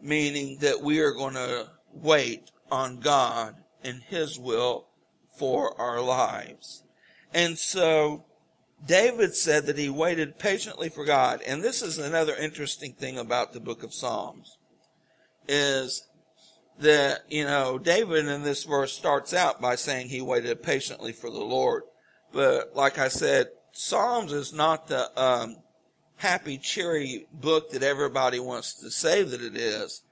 meaning 0.00 0.58
that 0.60 0.82
we 0.82 1.00
are 1.00 1.12
going 1.12 1.34
to 1.34 1.68
wait 1.92 2.50
on 2.70 3.00
God 3.00 3.56
and 3.82 4.02
His 4.02 4.38
will 4.38 4.86
for 5.38 5.78
our 5.80 6.00
lives. 6.00 6.82
And 7.32 7.58
so 7.58 8.24
David 8.84 9.34
said 9.34 9.66
that 9.66 9.78
he 9.78 9.88
waited 9.88 10.38
patiently 10.38 10.88
for 10.88 11.04
God. 11.04 11.42
And 11.46 11.62
this 11.62 11.82
is 11.82 11.98
another 11.98 12.34
interesting 12.34 12.92
thing 12.92 13.18
about 13.18 13.52
the 13.52 13.60
book 13.60 13.82
of 13.82 13.92
Psalms 13.92 14.56
is 15.46 16.06
that, 16.78 17.22
you 17.28 17.44
know, 17.44 17.78
David 17.78 18.26
in 18.26 18.42
this 18.42 18.64
verse 18.64 18.92
starts 18.92 19.34
out 19.34 19.60
by 19.60 19.74
saying 19.74 20.08
he 20.08 20.20
waited 20.20 20.62
patiently 20.62 21.12
for 21.12 21.30
the 21.30 21.38
Lord. 21.38 21.82
But 22.32 22.74
like 22.74 22.98
I 22.98 23.08
said, 23.08 23.48
Psalms 23.72 24.32
is 24.32 24.52
not 24.52 24.86
the, 24.88 25.10
um, 25.20 25.56
happy, 26.16 26.58
cheery 26.58 27.26
book 27.32 27.70
that 27.70 27.82
everybody 27.82 28.38
wants 28.38 28.74
to 28.74 28.90
say 28.90 29.22
that 29.22 29.40
it 29.40 29.56
is 29.56 30.02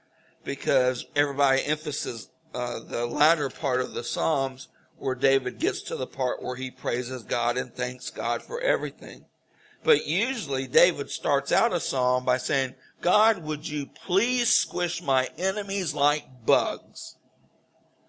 because 0.43 1.05
everybody 1.15 1.63
emphasizes, 1.65 2.29
uh, 2.57 2.79
the 2.79 3.05
latter 3.05 3.49
part 3.49 3.81
of 3.81 3.93
the 3.93 4.03
Psalms 4.03 4.67
where 4.97 5.13
David 5.13 5.59
gets 5.59 5.83
to 5.83 5.95
the 5.95 6.07
part 6.07 6.41
where 6.41 6.55
he 6.55 6.71
praises 6.71 7.21
God 7.21 7.55
and 7.55 7.71
thanks 7.71 8.09
God 8.09 8.41
for 8.41 8.59
everything. 8.59 9.25
But 9.83 10.07
usually 10.07 10.65
David 10.65 11.11
starts 11.11 11.51
out 11.51 11.71
a 11.71 11.79
psalm 11.79 12.25
by 12.25 12.37
saying, 12.37 12.73
God, 12.99 13.43
would 13.43 13.69
you 13.69 13.85
please 13.85 14.49
squish 14.49 15.03
my 15.03 15.29
enemies 15.37 15.93
like 15.93 16.25
bugs? 16.47 17.17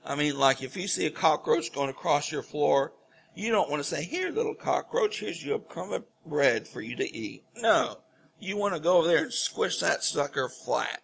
I 0.02 0.14
mean, 0.14 0.38
like 0.38 0.62
if 0.62 0.78
you 0.78 0.88
see 0.88 1.04
a 1.04 1.10
cockroach 1.10 1.70
going 1.74 1.90
across 1.90 2.32
your 2.32 2.42
floor, 2.42 2.94
you 3.34 3.52
don't 3.52 3.68
want 3.70 3.82
to 3.82 3.88
say, 3.88 4.02
here 4.02 4.30
little 4.30 4.54
cockroach, 4.54 5.20
here's 5.20 5.44
your 5.44 5.58
crumb 5.58 5.92
of 5.92 6.04
bread 6.24 6.66
for 6.66 6.80
you 6.80 6.96
to 6.96 7.16
eat. 7.16 7.44
No. 7.56 7.98
you 8.40 8.56
want 8.56 8.72
to 8.72 8.80
go 8.80 8.96
over 8.96 9.08
there 9.08 9.24
and 9.24 9.32
squish 9.32 9.78
that 9.80 10.02
sucker 10.02 10.48
flat. 10.48 11.02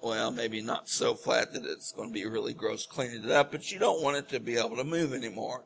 Well, 0.00 0.30
maybe 0.30 0.62
not 0.62 0.88
so 0.88 1.14
flat 1.14 1.52
that 1.52 1.64
it's 1.64 1.92
going 1.92 2.10
to 2.10 2.14
be 2.14 2.24
really 2.26 2.54
gross 2.54 2.86
cleaning 2.86 3.24
it 3.24 3.30
up, 3.30 3.50
but 3.50 3.72
you 3.72 3.78
don't 3.78 4.02
want 4.02 4.16
it 4.16 4.28
to 4.28 4.40
be 4.40 4.56
able 4.56 4.76
to 4.76 4.84
move 4.84 5.12
anymore. 5.12 5.64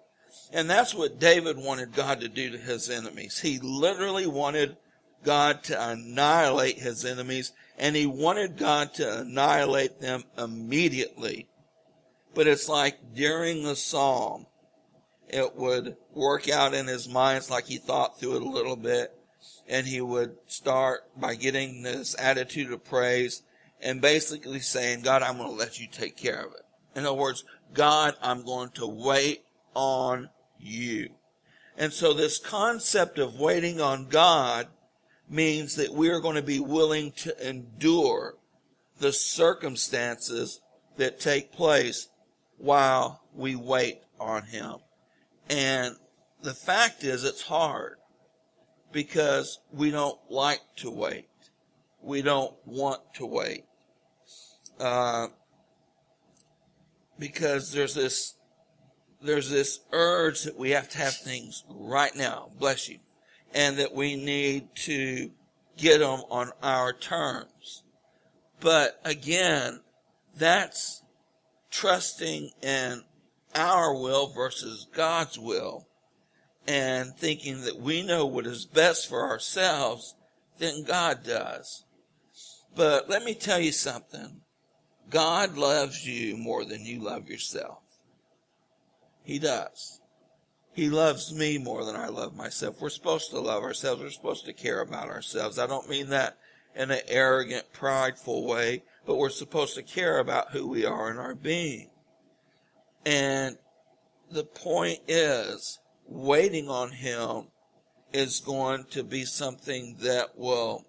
And 0.53 0.69
that's 0.69 0.95
what 0.95 1.19
David 1.19 1.59
wanted 1.59 1.95
God 1.95 2.21
to 2.21 2.29
do 2.29 2.51
to 2.51 2.59
his 2.59 2.89
enemies. 2.89 3.41
He 3.41 3.59
literally 3.59 4.27
wanted 4.27 4.77
God 5.23 5.63
to 5.65 5.91
annihilate 5.91 6.79
his 6.79 7.05
enemies, 7.05 7.53
and 7.79 7.95
he 7.95 8.07
wanted 8.07 8.57
God 8.57 8.95
to 8.95 9.21
annihilate 9.21 10.01
them 10.01 10.25
immediately. 10.39 11.49
But 12.35 12.47
it's 12.47 12.69
like 12.69 13.15
during 13.15 13.63
the 13.63 13.77
psalm, 13.77 14.47
it 15.29 15.55
would 15.57 15.97
work 16.15 16.49
out 16.49 16.75
in 16.75 16.87
his 16.87 17.09
mind. 17.09 17.39
It's 17.39 17.51
like 17.51 17.67
he 17.67 17.79
thought 17.79 18.19
through 18.19 18.37
it 18.37 18.43
a 18.43 18.49
little 18.49 18.77
bit, 18.77 19.13
and 19.69 19.87
he 19.87 20.01
would 20.01 20.37
start 20.47 21.03
by 21.19 21.35
getting 21.35 21.83
this 21.83 22.17
attitude 22.19 22.73
of 22.73 22.85
praise 22.85 23.43
and 23.83 24.01
basically 24.01 24.61
saying, 24.61 25.03
God, 25.03 25.23
I'm 25.23 25.37
going 25.37 25.49
to 25.49 25.55
let 25.55 25.81
you 25.81 25.87
take 25.91 26.17
care 26.17 26.41
of 26.41 26.53
it. 26.53 26.63
In 26.95 27.05
other 27.05 27.17
words, 27.17 27.45
God, 27.75 28.15
I'm 28.23 28.45
going 28.45 28.71
to 28.71 28.87
wait 28.87 29.43
on 29.75 30.31
you. 30.59 31.11
And 31.77 31.93
so 31.93 32.13
this 32.13 32.39
concept 32.39 33.19
of 33.19 33.41
waiting 33.41 33.81
on 33.81 34.09
God 34.09 34.69
means 35.29 35.77
that 35.77 35.93
we 35.93 36.11
are 36.11 36.21
going 36.21 36.37
to 36.37 36.43
be 36.43 36.61
willing 36.61 37.13
to 37.13 37.49
endure 37.49 38.35
the 38.99 39.13
circumstances 39.13 40.61
that 40.97 41.19
take 41.19 41.53
place 41.53 42.09
while 42.59 43.23
we 43.35 43.57
wait 43.57 44.01
on 44.21 44.45
Him. 44.45 44.77
And 45.49 45.97
the 46.43 46.55
fact 46.55 47.03
is 47.03 47.25
it's 47.25 47.43
hard 47.43 47.97
because 48.93 49.59
we 49.73 49.91
don't 49.91 50.19
like 50.29 50.61
to 50.77 50.91
wait. 50.91 51.29
We 52.03 52.21
don't 52.21 52.55
want 52.67 53.01
to 53.15 53.27
wait. 53.27 53.65
Uh, 54.79 55.29
because 57.19 57.73
there's 57.73 57.95
this 57.95 58.35
there's 59.23 59.51
this 59.51 59.81
urge 59.93 60.43
that 60.43 60.59
we 60.59 60.71
have 60.71 60.89
to 60.89 60.99
have 60.99 61.15
things 61.15 61.65
right 61.69 62.15
now. 62.17 62.51
Bless 62.59 62.89
you 62.89 62.99
and 63.55 63.79
that 63.79 63.95
we 63.95 64.17
need 64.17 64.69
to 64.75 65.31
get 65.77 65.99
them 65.99 66.23
on 66.31 66.51
our 66.63 66.93
terms. 66.93 67.83
But 68.61 69.01
again, 69.05 69.81
that's 70.37 71.03
trusting 71.71 72.51
in 72.63 73.03
our 73.55 73.95
will 73.95 74.29
versus 74.29 74.87
God's 74.93 75.39
will 75.39 75.87
and 76.67 77.15
thinking 77.17 77.63
that 77.63 77.79
we 77.79 78.03
know 78.03 78.27
what 78.27 78.47
is 78.47 78.65
best 78.65 79.09
for 79.09 79.29
ourselves 79.29 80.15
than 80.59 80.85
God 80.85 81.25
does. 81.25 81.85
But 82.75 83.11
let 83.11 83.25
me 83.25 83.35
tell 83.35 83.61
you 83.61 83.73
something. 83.73 84.42
God 85.13 85.57
loves 85.57 86.07
you 86.07 86.37
more 86.37 86.65
than 86.65 86.85
you 86.85 87.01
love 87.01 87.29
yourself. 87.29 87.79
He 89.23 89.39
does. 89.39 90.01
He 90.73 90.89
loves 90.89 91.35
me 91.35 91.59
more 91.59 91.85
than 91.85 91.97
I 91.97 92.09
love 92.09 92.35
myself. 92.35 92.81
We're 92.81 92.89
supposed 92.89 93.31
to 93.31 93.39
love 93.39 93.63
ourselves. 93.63 94.03
We're 94.03 94.11
supposed 94.11 94.47
to 94.47 94.55
care 94.55 94.81
about 94.81 95.11
ourselves. 95.11 95.59
I 95.59 95.67
don't 95.67 95.89
mean 95.89 96.09
that 96.09 96.39
in 96.75 96.91
an 96.91 97.01
arrogant, 97.09 97.67
prideful 97.75 98.47
way, 98.47 98.83
but 99.07 99.17
we're 99.17 99.29
supposed 99.29 99.75
to 99.75 99.83
care 99.83 100.19
about 100.19 100.53
who 100.53 100.67
we 100.67 100.87
are 100.87 101.11
in 101.11 101.19
our 101.19 101.35
being. 101.35 101.91
And 103.05 103.59
the 104.31 104.45
point 104.45 105.01
is, 105.07 105.79
waiting 106.07 106.71
on 106.71 106.91
Him 106.91 107.49
is 108.15 108.41
going 108.41 108.85
to 108.93 109.03
be 109.03 109.27
something 109.27 109.97
that 110.01 110.39
will 110.39 110.87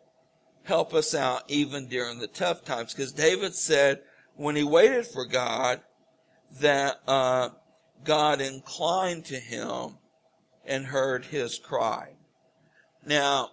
help 0.64 0.94
us 0.94 1.14
out 1.14 1.44
even 1.50 1.88
during 1.88 2.20
the 2.20 2.28
tough 2.28 2.64
times. 2.64 2.94
Because 2.94 3.12
David 3.12 3.54
said 3.54 4.00
when 4.36 4.56
he 4.56 4.64
waited 4.64 5.06
for 5.08 5.26
God 5.26 5.82
that, 6.60 7.00
uh, 7.08 7.50
God 8.04 8.42
inclined 8.42 9.26
to 9.26 9.40
him 9.40 9.98
and 10.66 10.86
heard 10.86 11.26
his 11.26 11.58
cry. 11.58 12.10
Now, 13.06 13.52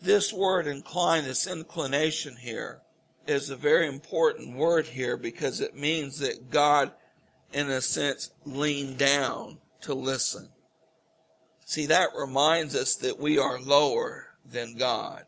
this 0.00 0.32
word 0.32 0.66
incline, 0.66 1.24
this 1.24 1.46
inclination 1.46 2.36
here, 2.36 2.80
is 3.26 3.50
a 3.50 3.56
very 3.56 3.86
important 3.86 4.56
word 4.56 4.86
here 4.86 5.16
because 5.16 5.60
it 5.60 5.76
means 5.76 6.18
that 6.18 6.50
God, 6.50 6.92
in 7.52 7.70
a 7.70 7.80
sense, 7.80 8.30
leaned 8.44 8.98
down 8.98 9.58
to 9.82 9.94
listen. 9.94 10.48
See, 11.64 11.86
that 11.86 12.10
reminds 12.16 12.74
us 12.74 12.96
that 12.96 13.18
we 13.18 13.38
are 13.38 13.60
lower 13.60 14.26
than 14.44 14.76
God. 14.76 15.24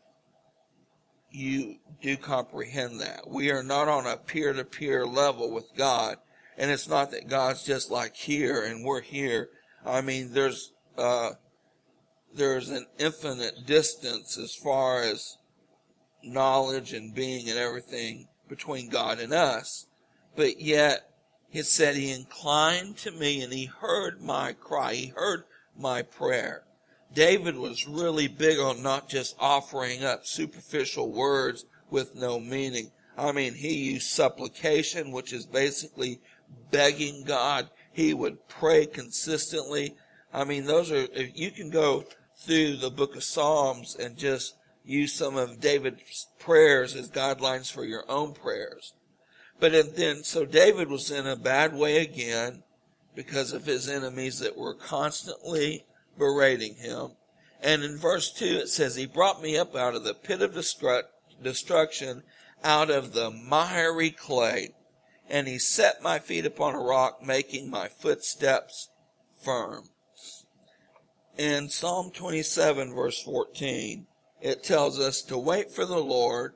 You 1.35 1.75
do 2.01 2.15
comprehend 2.15 3.01
that. 3.01 3.27
We 3.27 3.51
are 3.51 3.61
not 3.61 3.89
on 3.89 4.07
a 4.07 4.15
peer 4.15 4.53
to 4.53 4.63
peer 4.63 5.05
level 5.05 5.51
with 5.51 5.75
God. 5.75 6.15
And 6.57 6.71
it's 6.71 6.87
not 6.87 7.11
that 7.11 7.27
God's 7.27 7.65
just 7.65 7.91
like 7.91 8.15
here 8.15 8.63
and 8.63 8.85
we're 8.85 9.01
here. 9.01 9.49
I 9.85 9.99
mean, 9.99 10.31
there's, 10.31 10.71
uh, 10.97 11.31
there's 12.33 12.69
an 12.69 12.85
infinite 12.97 13.65
distance 13.65 14.37
as 14.37 14.55
far 14.55 15.03
as 15.03 15.37
knowledge 16.23 16.93
and 16.93 17.13
being 17.13 17.49
and 17.49 17.59
everything 17.59 18.29
between 18.47 18.87
God 18.87 19.19
and 19.19 19.33
us. 19.33 19.87
But 20.37 20.61
yet, 20.61 21.09
he 21.49 21.63
said 21.63 21.95
he 21.95 22.13
inclined 22.13 22.95
to 22.99 23.11
me 23.11 23.41
and 23.41 23.51
he 23.51 23.65
heard 23.65 24.21
my 24.21 24.53
cry. 24.53 24.93
He 24.93 25.07
heard 25.07 25.43
my 25.77 26.01
prayer. 26.01 26.63
David 27.13 27.57
was 27.57 27.87
really 27.87 28.27
big 28.27 28.59
on 28.59 28.83
not 28.83 29.07
just 29.07 29.35
offering 29.39 30.03
up 30.03 30.25
superficial 30.25 31.11
words 31.11 31.65
with 31.89 32.15
no 32.15 32.39
meaning. 32.39 32.91
I 33.17 33.31
mean, 33.31 33.53
he 33.53 33.91
used 33.91 34.07
supplication, 34.07 35.11
which 35.11 35.31
is 35.31 35.45
basically 35.45 36.19
begging 36.71 37.23
God. 37.23 37.69
He 37.91 38.13
would 38.13 38.47
pray 38.49 38.85
consistently. 38.85 39.95
I 40.33 40.43
mean, 40.43 40.65
those 40.65 40.91
are, 40.91 41.07
you 41.33 41.51
can 41.51 41.69
go 41.69 42.05
through 42.37 42.77
the 42.77 42.89
book 42.89 43.15
of 43.15 43.23
Psalms 43.23 43.95
and 43.95 44.17
just 44.17 44.55
use 44.83 45.13
some 45.13 45.37
of 45.37 45.61
David's 45.61 46.27
prayers 46.39 46.95
as 46.95 47.09
guidelines 47.09 47.71
for 47.71 47.85
your 47.85 48.03
own 48.09 48.33
prayers. 48.33 48.93
But 49.59 49.95
then, 49.95 50.23
so 50.23 50.45
David 50.45 50.89
was 50.89 51.09
in 51.09 51.25
a 51.25 51.37
bad 51.37 51.73
way 51.73 52.01
again 52.01 52.63
because 53.15 53.53
of 53.53 53.65
his 53.65 53.87
enemies 53.87 54.39
that 54.39 54.57
were 54.57 54.73
constantly 54.73 55.85
berating 56.17 56.75
him. 56.75 57.11
And 57.61 57.83
in 57.83 57.97
verse 57.97 58.31
2 58.31 58.45
it 58.45 58.69
says, 58.69 58.95
He 58.95 59.05
brought 59.05 59.41
me 59.41 59.57
up 59.57 59.75
out 59.75 59.95
of 59.95 60.03
the 60.03 60.13
pit 60.13 60.41
of 60.41 60.53
destruction, 60.53 62.23
out 62.63 62.89
of 62.89 63.13
the 63.13 63.31
miry 63.31 64.11
clay 64.11 64.73
and 65.29 65.47
he 65.47 65.57
set 65.57 66.01
my 66.01 66.19
feet 66.19 66.45
upon 66.45 66.75
a 66.75 66.79
rock, 66.79 67.23
making 67.23 67.69
my 67.69 67.87
footsteps 67.87 68.89
firm. 69.43 69.89
In 71.37 71.69
Psalm 71.69 72.11
27 72.11 72.93
verse 72.93 73.21
14, 73.21 74.07
it 74.41 74.63
tells 74.63 74.99
us 74.99 75.21
to 75.23 75.37
wait 75.37 75.71
for 75.71 75.85
the 75.85 75.99
Lord, 75.99 76.53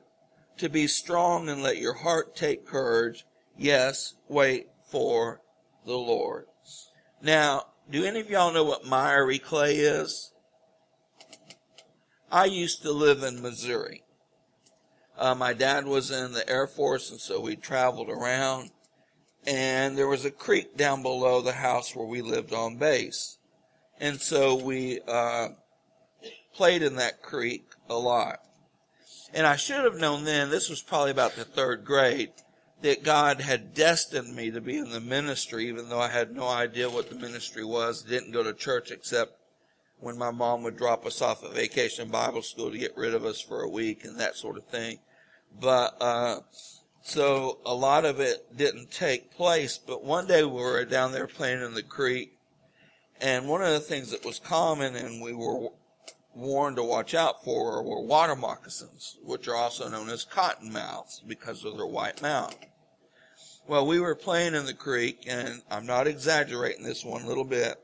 to 0.58 0.68
be 0.68 0.86
strong 0.86 1.48
and 1.48 1.62
let 1.62 1.78
your 1.78 1.94
heart 1.94 2.36
take 2.36 2.66
courage. 2.66 3.24
Yes, 3.56 4.14
wait 4.28 4.68
for 4.90 5.40
the 5.84 5.96
Lord. 5.96 6.46
Now, 7.20 7.64
do 7.90 8.04
any 8.04 8.20
of 8.20 8.30
y'all 8.30 8.52
know 8.52 8.64
what 8.64 8.86
miry 8.86 9.38
clay 9.38 9.76
is? 9.76 10.32
I 12.30 12.44
used 12.44 12.82
to 12.82 12.92
live 12.92 13.22
in 13.22 13.42
Missouri. 13.42 14.04
Uh, 15.18 15.34
my 15.34 15.52
dad 15.52 15.86
was 15.86 16.10
in 16.10 16.32
the 16.32 16.48
Air 16.48 16.66
Force, 16.66 17.10
and 17.10 17.20
so 17.20 17.40
we 17.40 17.56
traveled 17.56 18.08
around. 18.08 18.70
And 19.46 19.98
there 19.98 20.06
was 20.06 20.24
a 20.24 20.30
creek 20.30 20.76
down 20.76 21.02
below 21.02 21.40
the 21.40 21.52
house 21.52 21.94
where 21.94 22.06
we 22.06 22.22
lived 22.22 22.52
on 22.52 22.76
base. 22.76 23.38
And 23.98 24.20
so 24.20 24.54
we 24.54 25.00
uh, 25.08 25.48
played 26.54 26.82
in 26.82 26.96
that 26.96 27.22
creek 27.22 27.64
a 27.88 27.94
lot. 27.94 28.38
And 29.34 29.46
I 29.46 29.56
should 29.56 29.84
have 29.84 29.96
known 29.96 30.24
then, 30.24 30.50
this 30.50 30.68
was 30.68 30.82
probably 30.82 31.10
about 31.10 31.36
the 31.36 31.44
third 31.44 31.84
grade, 31.84 32.30
that 32.82 33.02
God 33.02 33.40
had 33.40 33.74
destined 33.74 34.34
me 34.34 34.50
to 34.50 34.60
be 34.60 34.78
in 34.78 34.90
the 34.90 35.00
ministry, 35.00 35.68
even 35.68 35.88
though 35.88 36.00
I 36.00 36.08
had 36.08 36.34
no 36.34 36.48
idea 36.48 36.88
what 36.88 37.10
the 37.10 37.16
ministry 37.16 37.64
was. 37.64 38.02
Didn't 38.02 38.32
go 38.32 38.42
to 38.42 38.54
church 38.54 38.90
except 38.90 39.32
when 39.98 40.16
my 40.16 40.30
mom 40.30 40.62
would 40.62 40.76
drop 40.76 41.04
us 41.04 41.20
off 41.20 41.44
at 41.44 41.52
vacation 41.52 42.08
Bible 42.08 42.42
school 42.42 42.70
to 42.70 42.78
get 42.78 42.96
rid 42.96 43.14
of 43.14 43.24
us 43.24 43.40
for 43.40 43.62
a 43.62 43.68
week 43.68 44.04
and 44.04 44.18
that 44.18 44.34
sort 44.34 44.56
of 44.56 44.64
thing. 44.64 44.98
But, 45.60 45.96
uh, 46.00 46.40
so 47.02 47.58
a 47.66 47.74
lot 47.74 48.04
of 48.04 48.20
it 48.20 48.56
didn't 48.56 48.90
take 48.90 49.30
place. 49.32 49.78
But 49.78 50.04
one 50.04 50.26
day 50.26 50.44
we 50.44 50.52
were 50.52 50.84
down 50.84 51.12
there 51.12 51.26
playing 51.26 51.62
in 51.62 51.74
the 51.74 51.82
creek. 51.82 52.32
And 53.20 53.48
one 53.48 53.62
of 53.62 53.70
the 53.70 53.80
things 53.80 54.10
that 54.12 54.24
was 54.24 54.38
common 54.38 54.96
and 54.96 55.20
we 55.20 55.34
were 55.34 55.68
warned 56.34 56.76
to 56.76 56.82
watch 56.82 57.14
out 57.14 57.44
for 57.44 57.82
were 57.82 58.00
water 58.00 58.36
moccasins, 58.36 59.18
which 59.22 59.48
are 59.48 59.56
also 59.56 59.88
known 59.88 60.08
as 60.08 60.24
cottonmouths 60.24 61.26
because 61.26 61.64
of 61.64 61.76
their 61.76 61.86
white 61.86 62.22
mouth. 62.22 62.56
Well, 63.70 63.86
we 63.86 64.00
were 64.00 64.16
playing 64.16 64.56
in 64.56 64.66
the 64.66 64.74
creek 64.74 65.26
and 65.28 65.62
I'm 65.70 65.86
not 65.86 66.08
exaggerating 66.08 66.82
this 66.82 67.04
one 67.04 67.24
little 67.24 67.44
bit. 67.44 67.76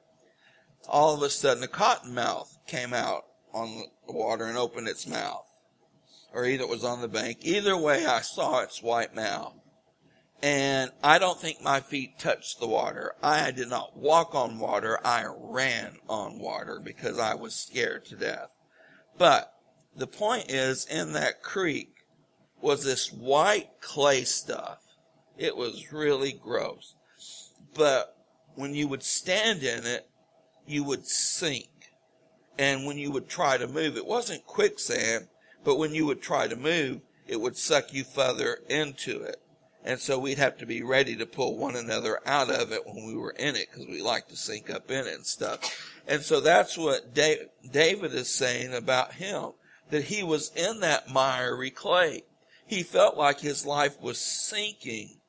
All 0.89 1.15
of 1.15 1.23
a 1.23 1.31
sudden 1.31 1.63
a 1.63 1.69
cottonmouth 1.69 2.49
came 2.67 2.93
out 2.93 3.27
on 3.55 3.85
the 4.05 4.13
water 4.13 4.47
and 4.47 4.59
opened 4.59 4.89
its 4.89 5.07
mouth 5.07 5.47
or 6.33 6.45
either 6.45 6.65
it 6.65 6.69
was 6.69 6.83
on 6.83 7.03
the 7.03 7.07
bank. 7.07 7.39
Either 7.43 7.77
way, 7.77 8.05
I 8.05 8.23
saw 8.23 8.63
its 8.63 8.83
white 8.83 9.15
mouth. 9.15 9.55
And 10.43 10.91
I 11.05 11.21
don't 11.21 11.41
think 11.41 11.63
my 11.63 11.79
feet 11.79 12.19
touched 12.19 12.59
the 12.59 12.67
water. 12.67 13.13
I 13.23 13.53
did 13.53 13.69
not 13.69 13.97
walk 13.97 14.35
on 14.35 14.59
water. 14.59 14.99
I 15.05 15.27
ran 15.39 15.99
on 16.09 16.41
water 16.41 16.81
because 16.83 17.21
I 17.21 17.37
was 17.37 17.55
scared 17.55 18.07
to 18.07 18.17
death. 18.17 18.49
But 19.19 19.53
the 19.95 20.09
point 20.09 20.51
is, 20.51 20.85
in 20.87 21.13
that 21.13 21.45
creek 21.45 21.95
was 22.61 22.83
this 22.83 23.13
white 23.13 23.81
clay 23.81 24.25
stuff. 24.25 24.81
It 25.39 25.57
was 25.57 25.93
really 25.93 26.33
gross. 26.33 26.95
But 27.75 28.17
when 28.55 28.75
you 28.75 28.89
would 28.89 29.03
stand 29.03 29.63
in 29.63 29.85
it, 29.87 30.09
you 30.67 30.83
would 30.85 31.07
sink. 31.07 31.69
And 32.59 32.87
when 32.87 32.97
you 32.97 33.11
would 33.11 33.29
try 33.29 33.59
to 33.59 33.69
move, 33.69 33.97
it 33.97 34.07
wasn't 34.07 34.47
quicksand, 34.47 35.29
but 35.63 35.77
when 35.77 35.93
you 35.95 36.07
would 36.07 36.23
try 36.23 36.49
to 36.49 36.57
move, 36.57 37.03
it 37.27 37.41
would 37.41 37.57
suck 37.57 37.93
you 37.93 38.03
further 38.03 38.61
into 38.69 39.21
it. 39.23 39.37
And 39.85 40.01
so 40.01 40.19
we'd 40.19 40.39
have 40.39 40.59
to 40.59 40.67
be 40.67 40.83
ready 40.83 41.15
to 41.17 41.27
pull 41.27 41.57
one 41.57 41.77
another 41.77 42.21
out 42.27 42.51
of 42.51 42.73
it 42.73 42.87
when 42.87 43.07
we 43.07 43.15
were 43.15 43.31
in 43.33 43.55
it 43.55 43.69
because 43.71 43.87
we 43.87 44.03
like 44.03 44.27
to 44.29 44.37
sink 44.37 44.71
up 44.71 44.91
in 44.91 45.07
it 45.07 45.15
and 45.15 45.27
stuff. 45.27 45.93
And 46.09 46.23
so 46.23 46.41
that's 46.41 46.79
what 46.79 47.15
David 47.15 48.15
is 48.15 48.33
saying 48.33 48.75
about 48.75 49.15
him, 49.15 49.53
that 49.91 50.05
he 50.05 50.23
was 50.23 50.51
in 50.57 50.81
that 50.81 51.13
miry 51.13 51.71
clay. 51.71 52.23
He 52.67 52.83
felt 52.83 53.17
like 53.17 53.39
his 53.39 53.65
life 53.65 54.01
was 54.01 54.19
sinking 54.19 55.21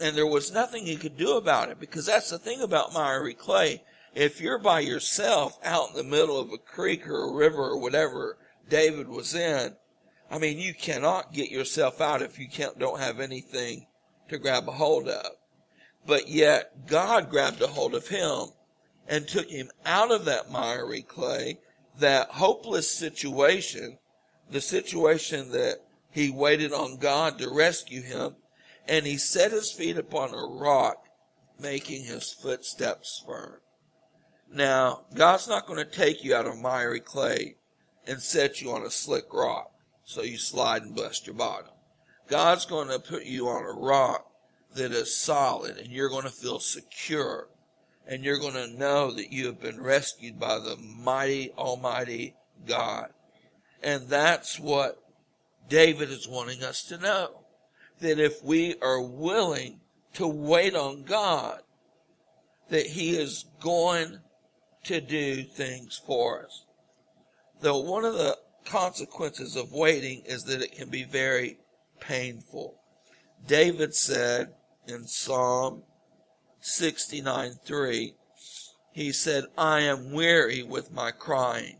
and 0.00 0.16
there 0.16 0.26
was 0.26 0.52
nothing 0.52 0.84
he 0.84 0.96
could 0.96 1.16
do 1.16 1.36
about 1.36 1.70
it 1.70 1.80
because 1.80 2.06
that's 2.06 2.30
the 2.30 2.38
thing 2.38 2.60
about 2.60 2.92
miry 2.92 3.34
clay. 3.34 3.82
If 4.14 4.40
you're 4.40 4.58
by 4.58 4.80
yourself 4.80 5.58
out 5.62 5.90
in 5.90 5.96
the 5.96 6.04
middle 6.04 6.40
of 6.40 6.50
a 6.52 6.58
creek 6.58 7.06
or 7.06 7.24
a 7.24 7.34
river 7.34 7.62
or 7.62 7.78
whatever 7.78 8.38
David 8.68 9.08
was 9.08 9.34
in, 9.34 9.76
I 10.30 10.38
mean, 10.38 10.58
you 10.58 10.74
cannot 10.74 11.32
get 11.32 11.50
yourself 11.50 12.00
out 12.00 12.22
if 12.22 12.38
you 12.38 12.48
don't 12.78 13.00
have 13.00 13.20
anything 13.20 13.86
to 14.28 14.38
grab 14.38 14.68
a 14.68 14.72
hold 14.72 15.08
of. 15.08 15.26
But 16.06 16.28
yet 16.28 16.86
God 16.86 17.30
grabbed 17.30 17.60
a 17.62 17.66
hold 17.66 17.94
of 17.94 18.08
him 18.08 18.48
and 19.08 19.26
took 19.26 19.48
him 19.48 19.70
out 19.84 20.10
of 20.10 20.24
that 20.24 20.50
miry 20.50 21.02
clay, 21.02 21.58
that 21.98 22.30
hopeless 22.30 22.90
situation, 22.90 23.98
the 24.50 24.60
situation 24.60 25.52
that 25.52 25.76
he 26.10 26.30
waited 26.30 26.72
on 26.72 26.96
God 26.96 27.38
to 27.38 27.50
rescue 27.50 28.02
him, 28.02 28.36
and 28.88 29.06
he 29.06 29.16
set 29.16 29.52
his 29.52 29.72
feet 29.72 29.96
upon 29.96 30.32
a 30.34 30.46
rock, 30.46 31.04
making 31.58 32.04
his 32.04 32.32
footsteps 32.32 33.22
firm. 33.26 33.60
Now, 34.52 35.06
God's 35.14 35.48
not 35.48 35.66
going 35.66 35.78
to 35.78 35.90
take 35.90 36.22
you 36.22 36.34
out 36.34 36.46
of 36.46 36.58
miry 36.58 37.00
clay 37.00 37.56
and 38.06 38.20
set 38.20 38.60
you 38.60 38.70
on 38.70 38.84
a 38.84 38.90
slick 38.90 39.32
rock 39.32 39.70
so 40.04 40.22
you 40.22 40.38
slide 40.38 40.82
and 40.82 40.94
bust 40.94 41.26
your 41.26 41.34
bottom. 41.34 41.70
God's 42.28 42.64
going 42.64 42.88
to 42.88 42.98
put 42.98 43.24
you 43.24 43.48
on 43.48 43.64
a 43.64 43.80
rock 43.80 44.26
that 44.74 44.92
is 44.92 45.16
solid 45.16 45.78
and 45.78 45.88
you're 45.88 46.08
going 46.08 46.24
to 46.24 46.30
feel 46.30 46.60
secure 46.60 47.48
and 48.06 48.22
you're 48.22 48.38
going 48.38 48.54
to 48.54 48.78
know 48.78 49.10
that 49.10 49.32
you 49.32 49.46
have 49.46 49.60
been 49.60 49.80
rescued 49.80 50.38
by 50.38 50.58
the 50.58 50.76
mighty, 50.76 51.50
almighty 51.52 52.34
God. 52.66 53.10
And 53.82 54.08
that's 54.08 54.60
what 54.60 55.02
David 55.68 56.10
is 56.10 56.28
wanting 56.28 56.62
us 56.62 56.84
to 56.84 56.98
know. 56.98 57.45
That 58.00 58.18
if 58.18 58.42
we 58.42 58.74
are 58.82 59.00
willing 59.00 59.80
to 60.14 60.26
wait 60.26 60.74
on 60.74 61.02
God, 61.04 61.60
that 62.68 62.86
he 62.86 63.16
is 63.16 63.44
going 63.60 64.18
to 64.84 65.00
do 65.00 65.42
things 65.42 66.00
for 66.04 66.44
us. 66.44 66.64
Though 67.60 67.80
one 67.80 68.04
of 68.04 68.14
the 68.14 68.36
consequences 68.64 69.56
of 69.56 69.72
waiting 69.72 70.22
is 70.26 70.44
that 70.44 70.62
it 70.62 70.72
can 70.72 70.88
be 70.88 71.04
very 71.04 71.58
painful. 72.00 72.80
David 73.46 73.94
said 73.94 74.54
in 74.86 75.06
Psalm 75.06 75.82
69 76.60 77.52
3, 77.64 78.14
he 78.92 79.12
said, 79.12 79.44
I 79.56 79.80
am 79.80 80.12
weary 80.12 80.62
with 80.62 80.92
my 80.92 81.10
crying. 81.10 81.78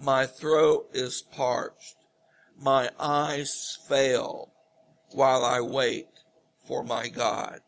My 0.00 0.26
throat 0.26 0.88
is 0.92 1.22
parched. 1.22 1.96
My 2.56 2.90
eyes 2.98 3.78
fail 3.88 4.53
while 5.12 5.44
I 5.44 5.60
wait 5.60 6.06
for 6.66 6.82
my 6.82 7.08
God. 7.08 7.60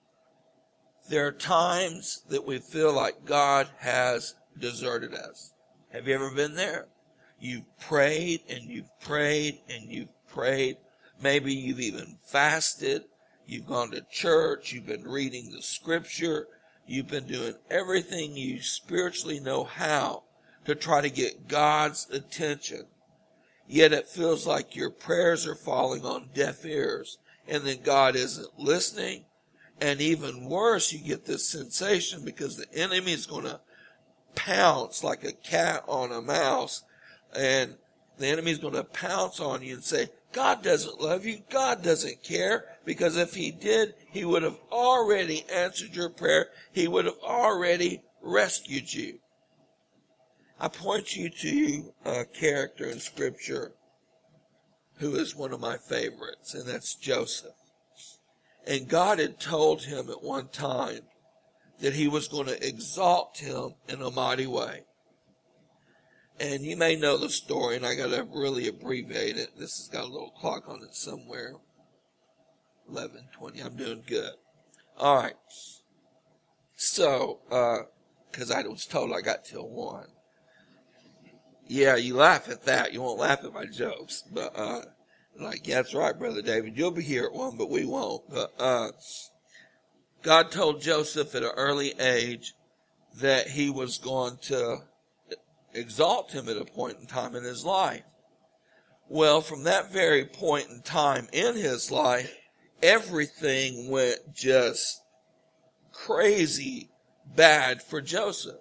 There 1.09 1.27
are 1.27 1.33
times 1.33 2.22
that 2.29 2.44
we 2.44 2.59
feel 2.59 2.92
like 2.92 3.25
God 3.25 3.68
has 3.79 4.35
deserted 4.59 5.14
us. 5.14 5.53
Have 5.92 6.09
you 6.09 6.14
ever 6.14 6.31
been 6.31 6.57
there? 6.57 6.87
You've 7.38 7.79
prayed 7.79 8.40
and 8.49 8.64
you've 8.64 8.90
prayed 9.01 9.61
and 9.68 9.90
you've 9.90 10.27
prayed. 10.29 10.79
Maybe 11.22 11.55
you've 11.55 11.81
even 11.81 12.16
fasted. 12.27 13.05
You've 13.46 13.66
gone 13.66 13.92
to 13.92 14.05
church. 14.11 14.72
You've 14.72 14.87
been 14.87 15.07
reading 15.07 15.53
the 15.53 15.62
scripture. 15.62 16.49
You've 16.87 17.09
been 17.09 17.27
doing 17.27 17.55
everything 17.70 18.37
you 18.37 18.61
spiritually 18.62 19.38
know 19.38 19.64
how 19.64 20.25
to 20.64 20.75
try 20.75 21.01
to 21.01 21.11
get 21.11 21.49
God's 21.49 22.09
attention. 22.11 22.87
Yet 23.68 23.92
it 23.92 24.09
feels 24.09 24.46
like 24.46 24.77
your 24.77 24.90
prayers 24.90 25.46
are 25.46 25.55
falling 25.55 26.05
on 26.05 26.31
deaf 26.35 26.64
ears 26.64 27.18
and 27.48 27.64
then 27.64 27.78
God 27.82 28.16
isn't 28.16 28.59
listening. 28.59 29.24
And 29.80 30.00
even 30.00 30.48
worse, 30.48 30.92
you 30.92 31.00
get 31.00 31.26
this 31.26 31.46
sensation 31.46 32.24
because 32.24 32.56
the 32.56 32.72
enemy 32.74 33.12
is 33.12 33.26
going 33.26 33.44
to 33.44 33.61
pounce 34.35 35.04
like 35.04 35.24
a 35.24 35.32
cat 35.32 35.85
on 35.87 36.12
a 36.12 36.22
mouse 36.22 36.82
and 37.35 37.76
the 38.18 38.26
enemy 38.26 38.52
is 38.52 38.59
going 38.59 38.74
to 38.74 38.85
pounce 38.85 39.40
on 39.40 39.62
you 39.62 39.74
and 39.74 39.85
say, 39.85 40.09
God 40.32 40.62
doesn't 40.62 41.00
love 41.00 41.26
you. 41.26 41.42
God 41.50 41.82
doesn't 41.82 42.22
care. 42.22 42.64
Because 42.85 43.16
if 43.16 43.35
he 43.35 43.50
did, 43.50 43.94
he 44.11 44.24
would 44.24 44.42
have 44.42 44.59
already 44.70 45.44
answered 45.52 45.94
your 45.94 46.11
prayer. 46.11 46.48
He 46.72 46.88
would 46.88 47.04
have 47.04 47.18
already 47.22 48.02
rescued 48.22 48.92
you. 48.92 49.18
I 50.59 50.68
point 50.68 51.14
you 51.16 51.28
to 51.28 51.92
a 52.04 52.24
character 52.24 52.87
in 52.87 52.98
scripture 52.98 53.72
who 54.98 55.14
is 55.14 55.37
one 55.37 55.52
of 55.52 55.61
my 55.61 55.76
favorites, 55.76 56.54
and 56.54 56.66
that's 56.66 56.94
Joseph. 56.94 57.52
And 58.66 58.88
God 58.88 59.18
had 59.18 59.38
told 59.38 59.82
him 59.82 60.11
at 60.11 60.22
one 60.22 60.48
time 60.48 61.02
that 61.80 61.94
he 61.94 62.09
was 62.09 62.28
going 62.28 62.46
to 62.46 62.66
exalt 62.66 63.38
him 63.38 63.74
in 63.88 64.02
a 64.02 64.11
mighty 64.11 64.46
way. 64.46 64.82
And 66.38 66.62
you 66.64 66.76
may 66.76 66.96
know 66.96 67.16
the 67.16 67.30
story, 67.30 67.76
and 67.76 67.87
I 67.87 67.94
got 67.94 68.11
to 68.11 68.26
really 68.30 68.68
abbreviate 68.68 69.37
it. 69.37 69.59
This 69.59 69.78
has 69.78 69.88
got 69.88 70.04
a 70.04 70.12
little 70.12 70.30
clock 70.30 70.68
on 70.68 70.82
it 70.82 70.94
somewhere. 70.94 71.54
11:20. 72.90 73.64
I'm 73.64 73.76
doing 73.76 74.02
good. 74.06 74.32
All 74.98 75.16
right. 75.16 75.35
So, 76.76 77.40
uh, 77.50 77.78
because 78.30 78.50
uh, 78.50 78.54
I 78.54 78.62
was 78.68 78.85
told 78.85 79.12
I 79.12 79.22
got 79.22 79.44
till 79.44 79.68
one. 79.68 80.09
Yeah, 81.68 81.96
you 81.96 82.16
laugh 82.16 82.48
at 82.48 82.64
that. 82.64 82.92
You 82.92 83.02
won't 83.02 83.18
laugh 83.18 83.44
at 83.44 83.52
my 83.52 83.66
jokes, 83.66 84.22
but 84.33 84.57
uh, 84.57 84.83
like, 85.38 85.66
yeah, 85.66 85.76
that's 85.76 85.94
right, 85.94 86.16
brother 86.16 86.42
David. 86.42 86.76
You'll 86.76 86.92
be 86.92 87.02
here 87.02 87.24
at 87.24 87.33
one, 87.33 87.57
but 87.57 87.70
we 87.70 87.85
won't. 87.85 88.22
But 88.31 88.52
uh, 88.59 88.90
God 90.22 90.50
told 90.50 90.81
Joseph 90.81 91.35
at 91.35 91.42
an 91.42 91.50
early 91.57 91.92
age 91.98 92.55
that 93.20 93.48
he 93.48 93.70
was 93.70 93.98
going 93.98 94.38
to 94.42 94.79
exalt 95.74 96.33
him 96.33 96.48
at 96.48 96.57
a 96.57 96.64
point 96.64 96.98
in 97.00 97.07
time 97.07 97.35
in 97.35 97.44
his 97.44 97.64
life. 97.64 98.02
Well, 99.09 99.40
from 99.40 99.64
that 99.64 99.92
very 99.92 100.24
point 100.24 100.68
in 100.68 100.83
time 100.83 101.29
in 101.33 101.55
his 101.55 101.90
life, 101.90 102.35
everything 102.83 103.90
went 103.90 104.35
just 104.35 105.00
crazy 105.92 106.90
bad 107.35 107.83
for 107.83 108.00
Joseph. 108.00 108.61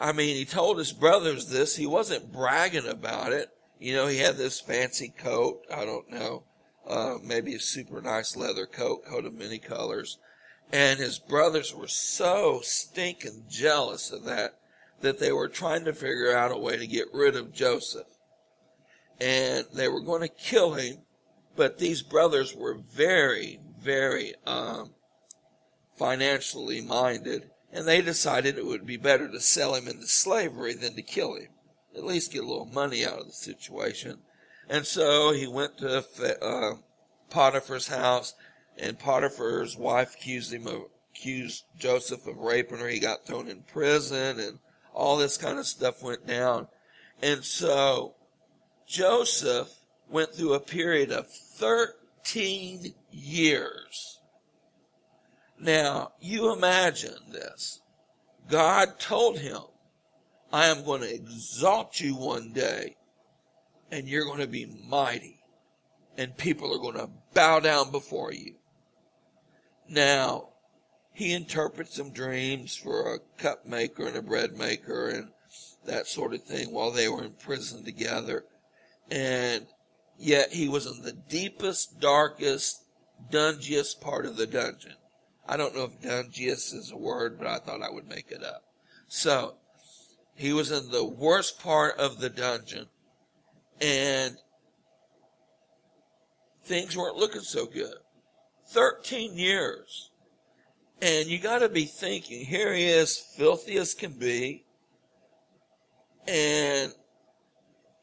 I 0.00 0.12
mean, 0.12 0.34
he 0.34 0.46
told 0.46 0.78
his 0.78 0.92
brothers 0.92 1.50
this. 1.50 1.76
He 1.76 1.86
wasn't 1.86 2.32
bragging 2.32 2.88
about 2.88 3.32
it. 3.32 3.50
You 3.78 3.94
know, 3.94 4.06
he 4.06 4.18
had 4.18 4.36
this 4.36 4.60
fancy 4.60 5.12
coat. 5.16 5.60
I 5.72 5.84
don't 5.84 6.10
know. 6.10 6.44
Uh, 6.88 7.16
maybe 7.22 7.54
a 7.54 7.60
super 7.60 8.00
nice 8.00 8.34
leather 8.34 8.66
coat, 8.66 9.04
coat 9.04 9.26
of 9.26 9.34
many 9.34 9.58
colors. 9.58 10.18
And 10.72 10.98
his 10.98 11.18
brothers 11.18 11.74
were 11.74 11.88
so 11.88 12.60
stinking 12.62 13.44
jealous 13.48 14.10
of 14.10 14.24
that 14.24 14.54
that 15.00 15.18
they 15.18 15.32
were 15.32 15.48
trying 15.48 15.84
to 15.84 15.92
figure 15.92 16.34
out 16.34 16.52
a 16.52 16.58
way 16.58 16.76
to 16.76 16.86
get 16.86 17.12
rid 17.12 17.36
of 17.36 17.52
Joseph. 17.52 18.06
And 19.20 19.66
they 19.74 19.88
were 19.88 20.00
going 20.00 20.22
to 20.22 20.28
kill 20.28 20.74
him, 20.74 20.98
but 21.56 21.78
these 21.78 22.02
brothers 22.02 22.54
were 22.54 22.78
very, 22.78 23.60
very 23.78 24.34
um, 24.46 24.92
financially 25.96 26.80
minded, 26.80 27.50
and 27.72 27.86
they 27.86 28.02
decided 28.02 28.58
it 28.58 28.66
would 28.66 28.86
be 28.86 28.96
better 28.96 29.28
to 29.28 29.40
sell 29.40 29.74
him 29.74 29.88
into 29.88 30.06
slavery 30.06 30.74
than 30.74 30.94
to 30.96 31.02
kill 31.02 31.36
him. 31.36 31.48
At 31.96 32.04
least 32.04 32.32
get 32.32 32.44
a 32.44 32.46
little 32.46 32.66
money 32.66 33.04
out 33.04 33.18
of 33.18 33.26
the 33.26 33.32
situation. 33.32 34.18
And 34.68 34.86
so 34.86 35.32
he 35.32 35.46
went 35.46 35.78
to 35.78 36.04
uh, 36.42 36.74
Potiphar's 37.30 37.88
house, 37.88 38.34
and 38.78 38.98
Potiphar's 38.98 39.76
wife 39.76 40.14
accused 40.14 40.52
him 40.52 40.66
of 40.66 40.82
accused 41.12 41.64
Joseph 41.76 42.26
of 42.26 42.38
raping 42.38 42.78
her. 42.78 42.88
He 42.88 43.00
got 43.00 43.26
thrown 43.26 43.48
in 43.48 43.62
prison, 43.62 44.38
and 44.38 44.58
all 44.94 45.16
this 45.16 45.36
kind 45.36 45.58
of 45.58 45.66
stuff 45.66 46.02
went 46.02 46.26
down. 46.26 46.68
And 47.20 47.44
so 47.44 48.14
Joseph 48.86 49.68
went 50.08 50.34
through 50.34 50.54
a 50.54 50.60
period 50.60 51.10
of 51.10 51.28
13 51.28 52.94
years. 53.10 54.19
Now, 55.60 56.12
you 56.20 56.52
imagine 56.52 57.18
this. 57.30 57.80
God 58.48 58.98
told 58.98 59.38
him, 59.38 59.60
I 60.50 60.66
am 60.66 60.84
going 60.84 61.02
to 61.02 61.14
exalt 61.14 62.00
you 62.00 62.16
one 62.16 62.52
day 62.52 62.96
and 63.92 64.08
you're 64.08 64.24
going 64.24 64.40
to 64.40 64.46
be 64.46 64.66
mighty 64.88 65.40
and 66.16 66.36
people 66.36 66.74
are 66.74 66.78
going 66.78 66.96
to 66.96 67.12
bow 67.34 67.60
down 67.60 67.90
before 67.90 68.32
you. 68.32 68.54
Now, 69.88 70.48
he 71.12 71.34
interprets 71.34 71.96
some 71.96 72.12
dreams 72.12 72.74
for 72.74 73.14
a 73.14 73.40
cup 73.40 73.66
maker 73.66 74.06
and 74.06 74.16
a 74.16 74.22
bread 74.22 74.56
maker 74.56 75.10
and 75.10 75.28
that 75.84 76.06
sort 76.06 76.32
of 76.32 76.42
thing 76.44 76.72
while 76.72 76.90
they 76.90 77.08
were 77.08 77.24
in 77.24 77.32
prison 77.32 77.84
together. 77.84 78.44
And 79.10 79.66
yet 80.18 80.52
he 80.52 80.68
was 80.68 80.86
in 80.86 81.02
the 81.02 81.12
deepest, 81.12 82.00
darkest, 82.00 82.82
dungiest 83.30 84.00
part 84.00 84.24
of 84.24 84.36
the 84.36 84.46
dungeon. 84.46 84.94
I 85.50 85.56
don't 85.56 85.74
know 85.74 85.82
if 85.82 86.00
dungiest 86.00 86.72
is 86.74 86.92
a 86.92 86.96
word, 86.96 87.36
but 87.36 87.48
I 87.48 87.58
thought 87.58 87.82
I 87.82 87.90
would 87.90 88.08
make 88.08 88.30
it 88.30 88.44
up. 88.44 88.62
So, 89.08 89.56
he 90.36 90.52
was 90.52 90.70
in 90.70 90.92
the 90.92 91.04
worst 91.04 91.58
part 91.58 91.98
of 91.98 92.20
the 92.20 92.30
dungeon 92.30 92.86
and 93.80 94.36
things 96.62 96.96
weren't 96.96 97.16
looking 97.16 97.40
so 97.40 97.66
good. 97.66 97.96
13 98.68 99.36
years. 99.36 100.12
And 101.02 101.26
you 101.26 101.40
gotta 101.40 101.68
be 101.68 101.84
thinking, 101.84 102.44
here 102.44 102.72
he 102.72 102.84
is, 102.84 103.18
filthy 103.18 103.76
as 103.76 103.92
can 103.92 104.12
be, 104.12 104.64
and 106.28 106.94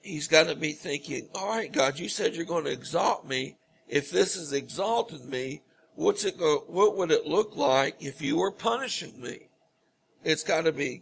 he's 0.02 0.28
gotta 0.28 0.56
be 0.56 0.74
thinking, 0.74 1.30
alright 1.34 1.72
God, 1.72 1.98
you 1.98 2.10
said 2.10 2.36
you're 2.36 2.44
gonna 2.44 2.72
exalt 2.72 3.26
me. 3.26 3.56
If 3.88 4.12
this 4.12 4.36
is 4.36 4.52
exalting 4.52 5.30
me, 5.30 5.62
what's 5.98 6.24
it 6.26 6.38
go, 6.38 6.64
what 6.68 6.96
would 6.96 7.12
it 7.12 7.26
look 7.26 7.58
like 7.58 7.96
if 8.00 8.22
you 8.22 8.38
were 8.38 8.52
punishing 8.52 9.20
me? 9.20 9.50
It's 10.24 10.44
gotta 10.44 10.72
be 10.72 11.02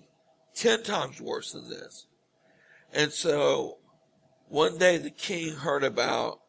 10 0.56 0.84
times 0.84 1.20
worse 1.20 1.52
than 1.52 1.70
this. 1.70 2.08
And 2.94 3.12
so 3.12 3.78
one 4.48 4.78
day 4.78 4.98
the 4.98 5.10
king 5.10 5.54
heard 5.54 5.84
about 5.84 6.40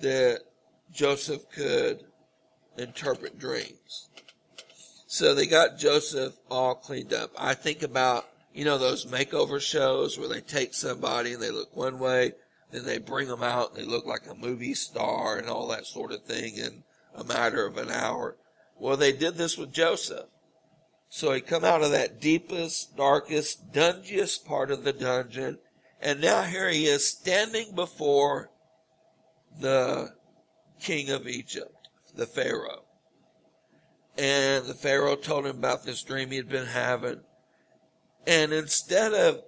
that 0.00 0.40
Joseph 0.90 1.50
could 1.50 2.04
interpret 2.78 3.38
dreams. 3.38 4.08
So 5.06 5.34
they 5.34 5.46
got 5.46 5.78
Joseph 5.78 6.34
all 6.50 6.74
cleaned 6.74 7.12
up. 7.12 7.32
I 7.38 7.52
think 7.52 7.82
about, 7.82 8.24
you 8.54 8.64
know, 8.64 8.78
those 8.78 9.04
makeover 9.04 9.60
shows 9.60 10.18
where 10.18 10.28
they 10.28 10.40
take 10.40 10.72
somebody 10.72 11.34
and 11.34 11.42
they 11.42 11.50
look 11.50 11.76
one 11.76 11.98
way, 11.98 12.32
then 12.70 12.86
they 12.86 12.98
bring 12.98 13.28
them 13.28 13.42
out 13.42 13.74
and 13.74 13.78
they 13.78 13.88
look 13.88 14.06
like 14.06 14.26
a 14.26 14.34
movie 14.34 14.74
star 14.74 15.36
and 15.36 15.50
all 15.50 15.68
that 15.68 15.86
sort 15.86 16.12
of 16.12 16.24
thing 16.24 16.56
in 16.56 16.82
a 17.16 17.24
matter 17.24 17.66
of 17.66 17.76
an 17.76 17.90
hour. 17.90 18.36
Well, 18.78 18.96
they 18.96 19.12
did 19.12 19.36
this 19.36 19.56
with 19.56 19.72
Joseph. 19.72 20.26
So 21.08 21.32
he 21.32 21.40
come 21.40 21.64
out 21.64 21.82
of 21.82 21.92
that 21.92 22.20
deepest, 22.20 22.96
darkest, 22.96 23.72
dungiest 23.72 24.44
part 24.44 24.70
of 24.70 24.84
the 24.84 24.92
dungeon, 24.92 25.58
and 26.00 26.20
now 26.20 26.42
here 26.42 26.68
he 26.68 26.86
is 26.86 27.08
standing 27.08 27.74
before 27.74 28.50
the 29.58 30.10
king 30.80 31.10
of 31.10 31.26
Egypt, 31.26 31.88
the 32.14 32.26
Pharaoh. 32.26 32.84
And 34.18 34.66
the 34.66 34.74
Pharaoh 34.74 35.16
told 35.16 35.46
him 35.46 35.56
about 35.58 35.84
this 35.84 36.02
dream 36.02 36.30
he 36.30 36.36
had 36.36 36.48
been 36.48 36.66
having. 36.66 37.20
And 38.26 38.52
instead 38.52 39.14
of, 39.14 39.42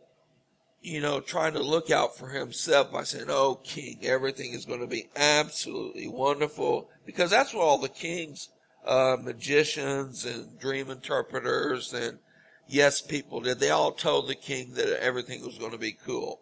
you 0.81 1.01
know, 1.01 1.21
trying 1.21 1.55
to 1.55 1.63
look 1.63 1.91
out 1.91 2.17
for 2.17 2.29
himself 2.29 2.93
by 2.93 3.03
saying, 3.03 3.27
Oh, 3.29 3.57
king, 3.65 3.99
everything 4.03 4.53
is 4.53 4.65
going 4.65 4.81
to 4.81 4.87
be 4.87 5.09
absolutely 5.17 6.09
wonderful, 6.09 6.89
because 7.05 7.31
that's 7.31 7.53
what 7.53 7.63
all 7.63 7.79
the 7.79 7.89
kings, 7.89 8.51
uh, 8.85 9.17
magicians 9.21 10.25
and 10.25 10.59
dream 10.59 10.91
interpreters 10.91 11.93
and 11.93 12.19
yes 12.67 13.01
people 13.01 13.41
did. 13.41 13.59
They 13.59 13.71
all 13.71 13.93
told 13.93 14.29
the 14.29 14.35
king 14.35 14.75
that 14.75 15.03
everything 15.03 15.45
was 15.45 15.59
going 15.59 15.73
to 15.73 15.79
be 15.79 15.93
cool. 15.93 16.41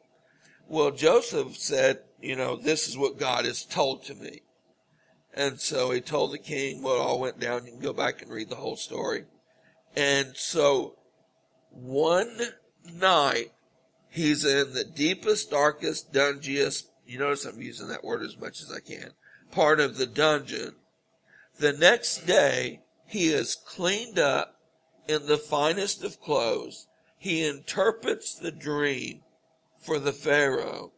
Well, 0.69 0.91
Joseph 0.91 1.57
said, 1.57 2.01
you 2.21 2.37
know, 2.37 2.57
this 2.57 2.89
is 2.89 2.99
what 2.99 3.19
God 3.19 3.45
has 3.45 3.65
told 3.65 4.05
to 4.05 4.15
me. 4.15 4.43
And 5.33 5.61
so 5.61 5.91
he 5.91 6.01
told 6.01 6.33
the 6.33 6.39
king 6.39 6.83
what 6.83 6.99
all 6.99 7.21
went 7.21 7.39
down. 7.39 7.67
You 7.67 7.73
can 7.73 7.81
go 7.81 7.93
back 7.93 8.23
and 8.23 8.31
read 8.31 8.49
the 8.49 8.57
whole 8.57 8.77
story. 8.77 9.25
And 9.95 10.37
so 10.37 10.97
one 11.71 12.39
night, 12.91 13.53
he's 14.17 14.45
in 14.45 14.73
the 14.73 14.85
deepest, 14.85 15.51
darkest, 15.51 16.13
dungiest, 16.13 16.85
you 17.07 17.19
notice 17.19 17.45
I'm 17.45 17.61
using 17.61 17.89
that 17.89 18.03
word 18.03 18.23
as 18.23 18.37
much 18.39 18.63
as 18.63 18.73
I 18.73 18.81
can, 18.81 19.11
part 19.51 19.79
of 19.79 19.99
the 19.99 20.07
dungeon. 20.07 20.75
The 21.59 21.73
next 21.73 22.27
day, 22.27 22.81
he 23.07 23.29
is 23.29 23.55
cleaned 23.55 24.19
up 24.19 24.61
in 25.07 25.27
the 25.27 25.39
finest 25.39 26.03
of 26.03 26.21
clothes. 26.21 26.87
He 27.19 27.47
interprets 27.47 28.35
the 28.35 28.51
dream 28.51 29.21
for 29.79 29.99
the 29.99 30.13
Pharaoh. 30.13 30.93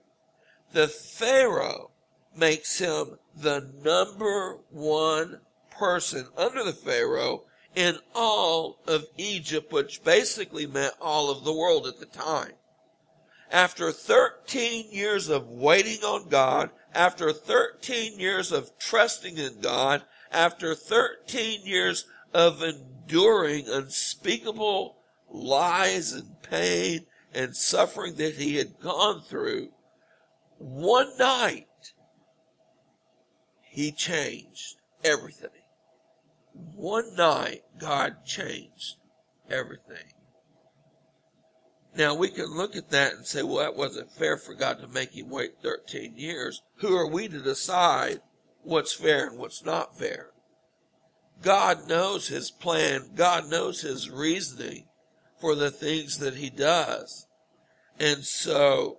The 0.72 0.88
Pharaoh 0.88 1.90
makes 2.36 2.78
him 2.78 3.18
the 3.36 3.68
number 3.82 4.58
one 4.70 5.40
person 5.70 6.28
under 6.36 6.62
the 6.64 6.72
Pharaoh 6.72 7.44
in 7.74 7.98
all 8.14 8.78
of 8.86 9.06
Egypt, 9.16 9.72
which 9.72 10.04
basically 10.04 10.66
meant 10.66 10.94
all 11.00 11.30
of 11.30 11.44
the 11.44 11.52
world 11.52 11.86
at 11.86 11.98
the 11.98 12.06
time. 12.06 12.52
After 13.50 13.92
13 13.92 14.90
years 14.90 15.28
of 15.28 15.48
waiting 15.48 16.02
on 16.04 16.28
God, 16.28 16.70
after 16.94 17.32
13 17.32 18.18
years 18.18 18.52
of 18.52 18.78
trusting 18.78 19.38
in 19.38 19.60
God, 19.60 20.02
after 20.30 20.74
13 20.74 21.64
years 21.64 22.06
of 22.34 22.62
enduring 22.62 23.68
unspeakable 23.68 24.96
lies 25.30 26.12
and 26.12 26.42
pain 26.42 27.06
and 27.32 27.56
suffering 27.56 28.14
that 28.16 28.34
he 28.34 28.56
had 28.56 28.78
gone 28.80 29.22
through, 29.22 29.70
one 30.58 31.16
night, 31.18 31.66
he 33.62 33.92
changed 33.92 34.76
everything. 35.04 35.50
One 36.74 37.14
night, 37.14 37.62
God 37.78 38.24
changed 38.24 38.96
everything. 39.48 40.12
Now 41.96 42.14
we 42.14 42.28
can 42.28 42.46
look 42.46 42.76
at 42.76 42.90
that 42.90 43.14
and 43.14 43.26
say, 43.26 43.42
well, 43.42 43.56
that 43.56 43.76
wasn't 43.76 44.12
fair 44.12 44.36
for 44.36 44.54
God 44.54 44.80
to 44.80 44.88
make 44.88 45.16
him 45.16 45.30
wait 45.30 45.54
13 45.62 46.16
years. 46.16 46.62
Who 46.76 46.96
are 46.96 47.08
we 47.08 47.28
to 47.28 47.40
decide 47.40 48.20
what's 48.62 48.92
fair 48.92 49.26
and 49.26 49.38
what's 49.38 49.64
not 49.64 49.98
fair? 49.98 50.30
God 51.42 51.88
knows 51.88 52.28
his 52.28 52.50
plan. 52.50 53.10
God 53.14 53.48
knows 53.48 53.80
his 53.80 54.10
reasoning 54.10 54.86
for 55.40 55.54
the 55.54 55.70
things 55.70 56.18
that 56.18 56.34
he 56.34 56.50
does. 56.50 57.26
And 57.98 58.24
so 58.24 58.98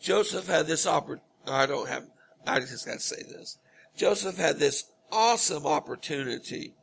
Joseph 0.00 0.46
had 0.46 0.66
this 0.66 0.86
opportunity. 0.86 1.24
I 1.46 1.66
don't 1.66 1.88
have, 1.88 2.04
I 2.46 2.60
just 2.60 2.86
got 2.86 2.94
to 2.94 3.00
say 3.00 3.22
this. 3.22 3.58
Joseph 3.96 4.36
had 4.36 4.58
this 4.58 4.84
awesome 5.10 5.66
opportunity 5.66 6.74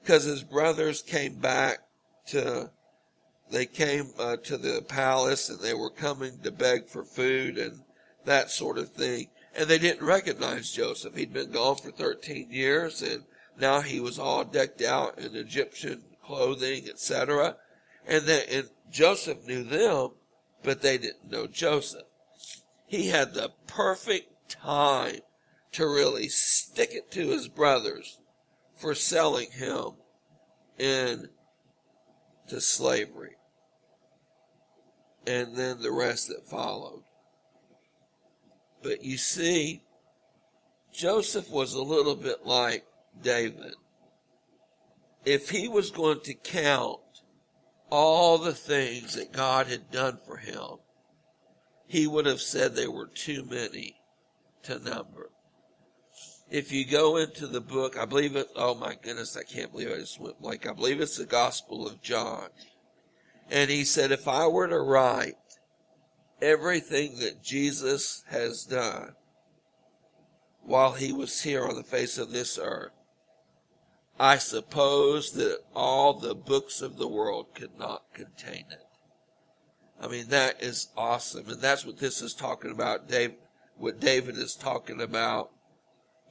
because 0.00 0.24
his 0.24 0.42
brothers 0.42 1.02
came 1.02 1.38
back 1.38 1.78
to, 2.26 2.70
they 3.50 3.66
came 3.66 4.10
uh, 4.18 4.36
to 4.36 4.56
the 4.56 4.82
palace 4.88 5.48
and 5.48 5.60
they 5.60 5.74
were 5.74 5.90
coming 5.90 6.38
to 6.42 6.50
beg 6.50 6.88
for 6.88 7.04
food 7.04 7.58
and 7.58 7.80
that 8.24 8.50
sort 8.50 8.78
of 8.78 8.90
thing. 8.90 9.28
And 9.56 9.68
they 9.68 9.78
didn't 9.78 10.06
recognize 10.06 10.70
Joseph. 10.70 11.16
He'd 11.16 11.32
been 11.32 11.50
gone 11.50 11.76
for 11.76 11.90
13 11.90 12.50
years 12.50 13.02
and 13.02 13.24
now 13.58 13.80
he 13.80 14.00
was 14.00 14.18
all 14.18 14.44
decked 14.44 14.82
out 14.82 15.18
in 15.18 15.34
Egyptian 15.34 16.04
clothing, 16.22 16.88
etc. 16.88 17.56
And 18.06 18.24
then, 18.24 18.42
and 18.50 18.68
Joseph 18.90 19.46
knew 19.46 19.64
them, 19.64 20.10
but 20.62 20.82
they 20.82 20.98
didn't 20.98 21.30
know 21.30 21.46
Joseph. 21.46 22.02
He 22.86 23.08
had 23.08 23.34
the 23.34 23.52
perfect 23.66 24.50
time 24.50 25.20
to 25.72 25.86
really 25.86 26.28
stick 26.28 26.90
it 26.92 27.10
to 27.12 27.28
his 27.28 27.48
brothers 27.48 28.18
for 28.76 28.94
selling 28.94 29.50
him 29.50 29.92
into 30.78 31.30
slavery. 32.60 33.37
And 35.28 35.54
then 35.54 35.82
the 35.82 35.92
rest 35.92 36.28
that 36.28 36.48
followed. 36.48 37.02
But 38.82 39.04
you 39.04 39.18
see, 39.18 39.82
Joseph 40.90 41.50
was 41.50 41.74
a 41.74 41.82
little 41.82 42.16
bit 42.16 42.46
like 42.46 42.86
David. 43.22 43.74
If 45.26 45.50
he 45.50 45.68
was 45.68 45.90
going 45.90 46.20
to 46.20 46.32
count 46.32 47.00
all 47.90 48.38
the 48.38 48.54
things 48.54 49.16
that 49.16 49.32
God 49.32 49.66
had 49.66 49.90
done 49.90 50.18
for 50.26 50.38
him, 50.38 50.78
he 51.86 52.06
would 52.06 52.24
have 52.24 52.40
said 52.40 52.74
they 52.74 52.88
were 52.88 53.08
too 53.08 53.44
many 53.44 53.96
to 54.62 54.78
number. 54.78 55.30
If 56.50 56.72
you 56.72 56.86
go 56.86 57.18
into 57.18 57.46
the 57.46 57.60
book, 57.60 57.98
I 57.98 58.06
believe 58.06 58.34
it, 58.34 58.48
oh 58.56 58.74
my 58.74 58.94
goodness, 58.94 59.36
I 59.36 59.42
can't 59.42 59.72
believe 59.72 59.90
I 59.90 59.98
just 59.98 60.18
went 60.18 60.40
blank. 60.40 60.66
I 60.66 60.72
believe 60.72 61.02
it's 61.02 61.18
the 61.18 61.26
Gospel 61.26 61.86
of 61.86 62.00
John. 62.00 62.48
And 63.50 63.70
he 63.70 63.84
said, 63.84 64.12
if 64.12 64.28
I 64.28 64.46
were 64.46 64.68
to 64.68 64.80
write 64.80 65.34
everything 66.40 67.18
that 67.20 67.42
Jesus 67.42 68.22
has 68.28 68.64
done, 68.64 69.14
while 70.62 70.92
he 70.92 71.12
was 71.12 71.42
here 71.42 71.64
on 71.64 71.76
the 71.76 71.82
face 71.82 72.18
of 72.18 72.30
this 72.30 72.58
earth, 72.60 72.92
I 74.20 74.36
suppose 74.36 75.32
that 75.32 75.60
all 75.74 76.12
the 76.12 76.34
books 76.34 76.82
of 76.82 76.98
the 76.98 77.08
world 77.08 77.54
could 77.54 77.78
not 77.78 78.02
contain 78.12 78.66
it. 78.70 78.84
I 80.00 80.08
mean, 80.08 80.28
that 80.28 80.62
is 80.62 80.88
awesome. 80.96 81.48
And 81.48 81.60
that's 81.60 81.86
what 81.86 81.98
this 81.98 82.20
is 82.20 82.34
talking 82.34 82.70
about, 82.70 83.08
Dave, 83.08 83.34
what 83.76 83.98
David 83.98 84.36
is 84.36 84.54
talking 84.54 85.00
about 85.00 85.50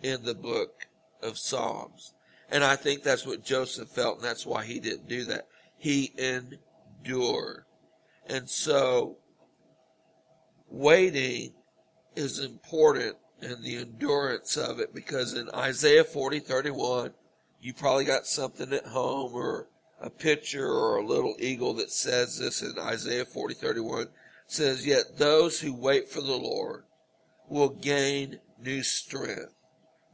in 0.04 0.24
the 0.24 0.36
book 0.36 0.88
of 1.24 1.38
Psalms. 1.38 2.14
And 2.50 2.64
I 2.64 2.76
think 2.76 3.04
that's 3.04 3.26
what 3.26 3.44
Joseph 3.44 3.90
felt, 3.90 4.18
and 4.18 4.26
that's 4.26 4.46
why 4.46 4.66
he 4.66 4.80
didn't 4.80 5.10
do 5.10 5.26
that. 5.26 5.48
He 5.78 6.14
endured. 7.04 7.66
And 8.28 8.50
so, 8.50 9.18
waiting 10.70 11.54
is 12.16 12.40
important 12.40 13.16
in 13.42 13.62
the 13.62 13.78
endurance 13.78 14.58
of 14.58 14.80
it 14.80 14.94
because 14.94 15.34
in 15.34 15.50
Isaiah 15.54 16.04
40, 16.04 16.40
31, 16.40 17.14
you 17.62 17.74
probably 17.74 18.06
got 18.06 18.26
something 18.26 18.74
at 18.74 18.86
home 18.86 19.34
or 19.34 19.68
a 20.02 20.10
picture 20.10 20.68
or 20.68 20.98
a 20.98 21.06
little 21.06 21.36
eagle 21.40 21.74
that 21.76 21.92
says 21.92 22.38
this 22.38 22.62
in 22.62 22.78
Isaiah 22.80 23.26
40, 23.26 23.54
31 23.56 24.08
says, 24.48 24.86
Yet 24.86 25.18
those 25.18 25.60
who 25.60 25.74
wait 25.74 26.10
for 26.10 26.22
the 26.22 26.36
Lord 26.36 26.84
will 27.50 27.70
gain 27.70 28.40
new 28.62 28.84
strength. 28.84 29.54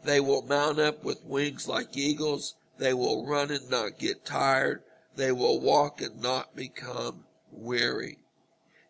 They 0.03 0.19
will 0.19 0.41
mount 0.41 0.79
up 0.79 1.03
with 1.03 1.23
wings 1.23 1.67
like 1.67 1.95
eagles. 1.95 2.55
They 2.77 2.93
will 2.93 3.25
run 3.25 3.51
and 3.51 3.69
not 3.69 3.99
get 3.99 4.25
tired. 4.25 4.83
They 5.15 5.31
will 5.31 5.59
walk 5.59 6.01
and 6.01 6.21
not 6.21 6.55
become 6.55 7.25
weary. 7.51 8.17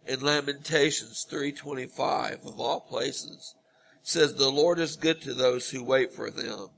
In 0.05 0.21
Lamentations 0.21 1.25
3:25 1.29 2.45
of 2.45 2.59
all 2.59 2.81
places 2.81 3.55
says 4.01 4.35
the 4.35 4.51
Lord 4.51 4.79
is 4.79 4.95
good 4.95 5.21
to 5.21 5.33
those 5.33 5.69
who 5.69 5.83
wait 5.83 6.11
for 6.13 6.29
them. 6.29 6.69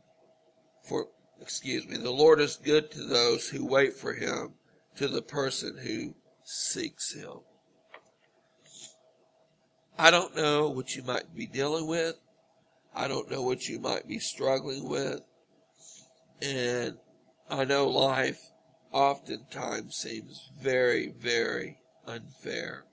For 0.84 1.10
excuse 1.42 1.88
me, 1.88 1.98
the 1.98 2.12
Lord 2.12 2.40
is 2.40 2.58
good 2.58 2.92
to 2.92 3.04
those 3.04 3.50
who 3.50 3.66
wait 3.66 3.96
for 3.96 4.14
him, 4.14 4.56
to 4.96 5.08
the 5.08 5.22
person 5.22 5.78
who 5.78 6.16
seeks 6.44 7.14
him. 7.14 7.40
I 9.98 10.12
don't 10.12 10.36
know 10.36 10.70
what 10.70 10.96
you 10.96 11.04
might 11.04 11.34
be 11.34 11.48
dealing 11.48 11.88
with. 11.88 12.16
I 12.94 13.08
don't 13.08 13.30
know 13.32 13.42
what 13.42 13.68
you 13.68 13.80
might 13.80 14.08
be 14.08 14.20
struggling 14.20 14.88
with. 14.88 15.22
And 16.42 16.98
I 17.50 17.66
know 17.66 17.88
life 17.88 18.40
oftentimes 18.96 19.94
seems 19.94 20.50
very, 20.58 21.10
very 21.10 21.78
unfair. 22.08 22.86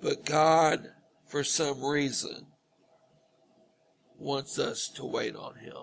But 0.00 0.24
God, 0.24 0.88
for 1.26 1.44
some 1.44 1.84
reason, 1.84 2.46
wants 4.18 4.58
us 4.58 4.88
to 4.96 5.04
wait 5.04 5.36
on 5.36 5.56
Him. 5.56 5.74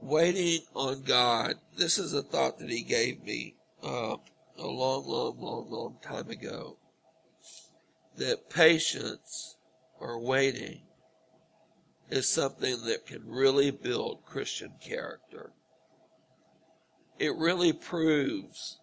Waiting 0.00 0.60
on 0.74 1.02
God, 1.02 1.56
this 1.76 1.98
is 1.98 2.14
a 2.14 2.22
thought 2.22 2.58
that 2.58 2.70
He 2.70 2.82
gave 2.82 3.22
me 3.22 3.56
uh, 3.82 4.16
a 4.58 4.66
long, 4.66 5.06
long, 5.06 5.38
long, 5.38 5.70
long 5.70 5.96
time 6.02 6.30
ago 6.30 6.78
that 8.16 8.48
patience 8.48 9.58
or 10.00 10.18
waiting 10.18 10.85
is 12.10 12.28
something 12.28 12.84
that 12.86 13.06
can 13.06 13.22
really 13.26 13.70
build 13.70 14.24
Christian 14.24 14.72
character. 14.80 15.52
It 17.18 17.34
really 17.36 17.72
proves 17.72 18.78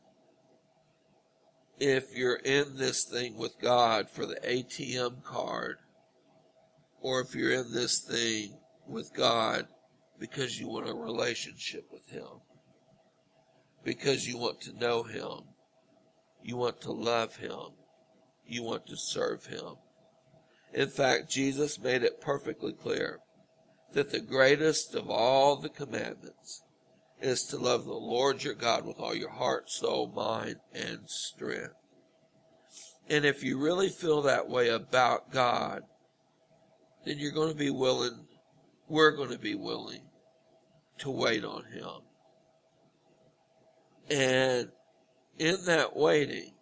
if 1.80 2.16
you're 2.16 2.36
in 2.36 2.78
this 2.78 3.06
thing 3.06 3.38
with 3.38 3.60
God 3.62 4.10
for 4.10 4.26
the 4.26 4.40
ATM 4.46 5.24
card 5.24 5.78
or 7.02 7.22
if 7.22 7.36
you're 7.36 7.52
in 7.52 7.72
this 7.74 8.00
thing 8.00 8.58
with 8.88 9.14
God 9.14 9.68
because 10.20 10.60
you 10.60 10.68
want 10.68 10.90
a 10.90 10.94
relationship 10.94 11.86
with 11.92 12.10
Him, 12.10 12.42
because 13.84 14.28
you 14.28 14.38
want 14.38 14.62
to 14.62 14.78
know 14.78 15.04
Him, 15.04 15.44
you 16.42 16.58
want 16.58 16.82
to 16.82 16.92
love 16.92 17.36
Him, 17.36 17.74
you 18.46 18.64
want 18.64 18.86
to 18.88 18.98
serve 18.98 19.46
him. 19.46 19.76
In 20.74 20.90
fact, 20.90 21.30
Jesus 21.30 21.80
made 21.80 22.04
it 22.04 22.20
perfectly 22.20 22.74
clear 22.74 23.20
that 23.94 24.12
the 24.12 24.20
greatest 24.20 24.96
of 24.96 25.10
all 25.10 25.56
the 25.56 25.70
commandments 25.70 26.64
is 27.22 27.44
to 27.44 27.58
love 27.58 27.86
the 27.86 27.94
Lord 27.94 28.44
your 28.44 28.56
God 28.56 28.86
with 28.86 29.00
all 29.00 29.16
your 29.16 29.30
heart, 29.30 29.70
soul, 29.70 30.12
mind, 30.14 30.56
and 30.74 31.02
strength. 31.06 31.76
And 33.08 33.24
if 33.24 33.44
you 33.44 33.60
really 33.60 33.90
feel 33.90 34.24
that 34.24 34.50
way 34.50 34.70
about 34.70 35.32
God, 35.32 35.84
then 37.06 37.20
you're 37.20 37.32
going 37.32 37.52
to 37.52 37.58
be 37.58 37.70
willing, 37.70 38.26
we're 38.88 39.16
going 39.16 39.30
to 39.30 39.40
be 39.40 39.56
willing 39.56 40.02
to 41.00 41.12
wait 41.12 41.44
on 41.44 41.64
Him. 41.66 42.02
And 44.10 44.70
in 45.38 45.66
that 45.66 45.96
waiting, 45.96 46.53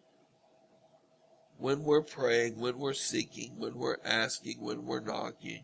when 1.61 1.83
we're 1.83 2.01
praying, 2.01 2.59
when 2.59 2.79
we're 2.79 2.93
seeking, 2.93 3.53
when 3.57 3.75
we're 3.75 3.97
asking, 4.03 4.59
when 4.59 4.83
we're 4.83 4.99
knocking, 4.99 5.63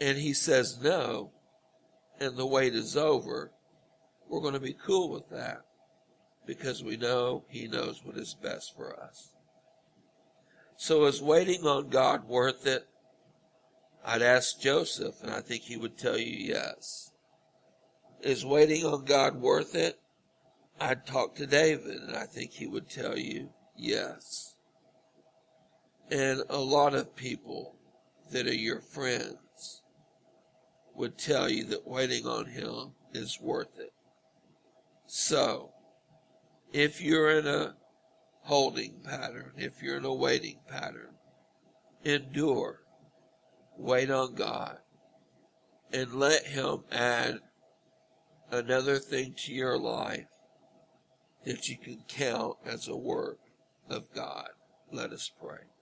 and 0.00 0.16
he 0.16 0.32
says 0.32 0.80
no, 0.82 1.30
and 2.18 2.36
the 2.36 2.46
wait 2.46 2.74
is 2.74 2.96
over, 2.96 3.52
we're 4.28 4.40
going 4.40 4.54
to 4.54 4.60
be 4.60 4.72
cool 4.72 5.10
with 5.10 5.28
that 5.28 5.60
because 6.46 6.82
we 6.82 6.96
know 6.96 7.44
he 7.48 7.68
knows 7.68 8.00
what 8.02 8.16
is 8.16 8.34
best 8.34 8.74
for 8.74 8.98
us. 8.98 9.34
So 10.76 11.04
is 11.04 11.22
waiting 11.22 11.66
on 11.66 11.90
God 11.90 12.26
worth 12.26 12.66
it? 12.66 12.86
I'd 14.04 14.22
ask 14.22 14.58
Joseph, 14.58 15.22
and 15.22 15.30
I 15.30 15.40
think 15.40 15.62
he 15.62 15.76
would 15.76 15.98
tell 15.98 16.18
you 16.18 16.54
yes. 16.54 17.12
Is 18.22 18.44
waiting 18.44 18.84
on 18.84 19.04
God 19.04 19.36
worth 19.36 19.74
it? 19.74 19.98
I'd 20.80 21.06
talk 21.06 21.34
to 21.36 21.46
David, 21.46 22.00
and 22.02 22.16
I 22.16 22.24
think 22.24 22.52
he 22.52 22.66
would 22.66 22.88
tell 22.88 23.18
you 23.18 23.50
Yes. 23.76 24.54
And 26.10 26.42
a 26.48 26.58
lot 26.58 26.94
of 26.94 27.16
people 27.16 27.76
that 28.30 28.46
are 28.46 28.54
your 28.54 28.80
friends 28.80 29.82
would 30.94 31.18
tell 31.18 31.48
you 31.48 31.64
that 31.64 31.86
waiting 31.86 32.26
on 32.26 32.46
Him 32.46 32.92
is 33.12 33.40
worth 33.40 33.78
it. 33.78 33.92
So, 35.06 35.72
if 36.72 37.00
you're 37.00 37.38
in 37.38 37.46
a 37.46 37.74
holding 38.42 39.00
pattern, 39.02 39.52
if 39.56 39.82
you're 39.82 39.96
in 39.96 40.04
a 40.04 40.14
waiting 40.14 40.58
pattern, 40.68 41.14
endure, 42.04 42.80
wait 43.76 44.10
on 44.10 44.34
God, 44.34 44.78
and 45.92 46.12
let 46.14 46.44
Him 46.46 46.84
add 46.92 47.38
another 48.50 48.98
thing 48.98 49.34
to 49.38 49.52
your 49.52 49.78
life 49.78 50.26
that 51.44 51.68
you 51.68 51.76
can 51.76 52.02
count 52.08 52.56
as 52.64 52.88
a 52.88 52.96
work 52.96 53.38
of 53.90 54.12
God. 54.14 54.48
Let 54.92 55.12
us 55.12 55.30
pray. 55.40 55.73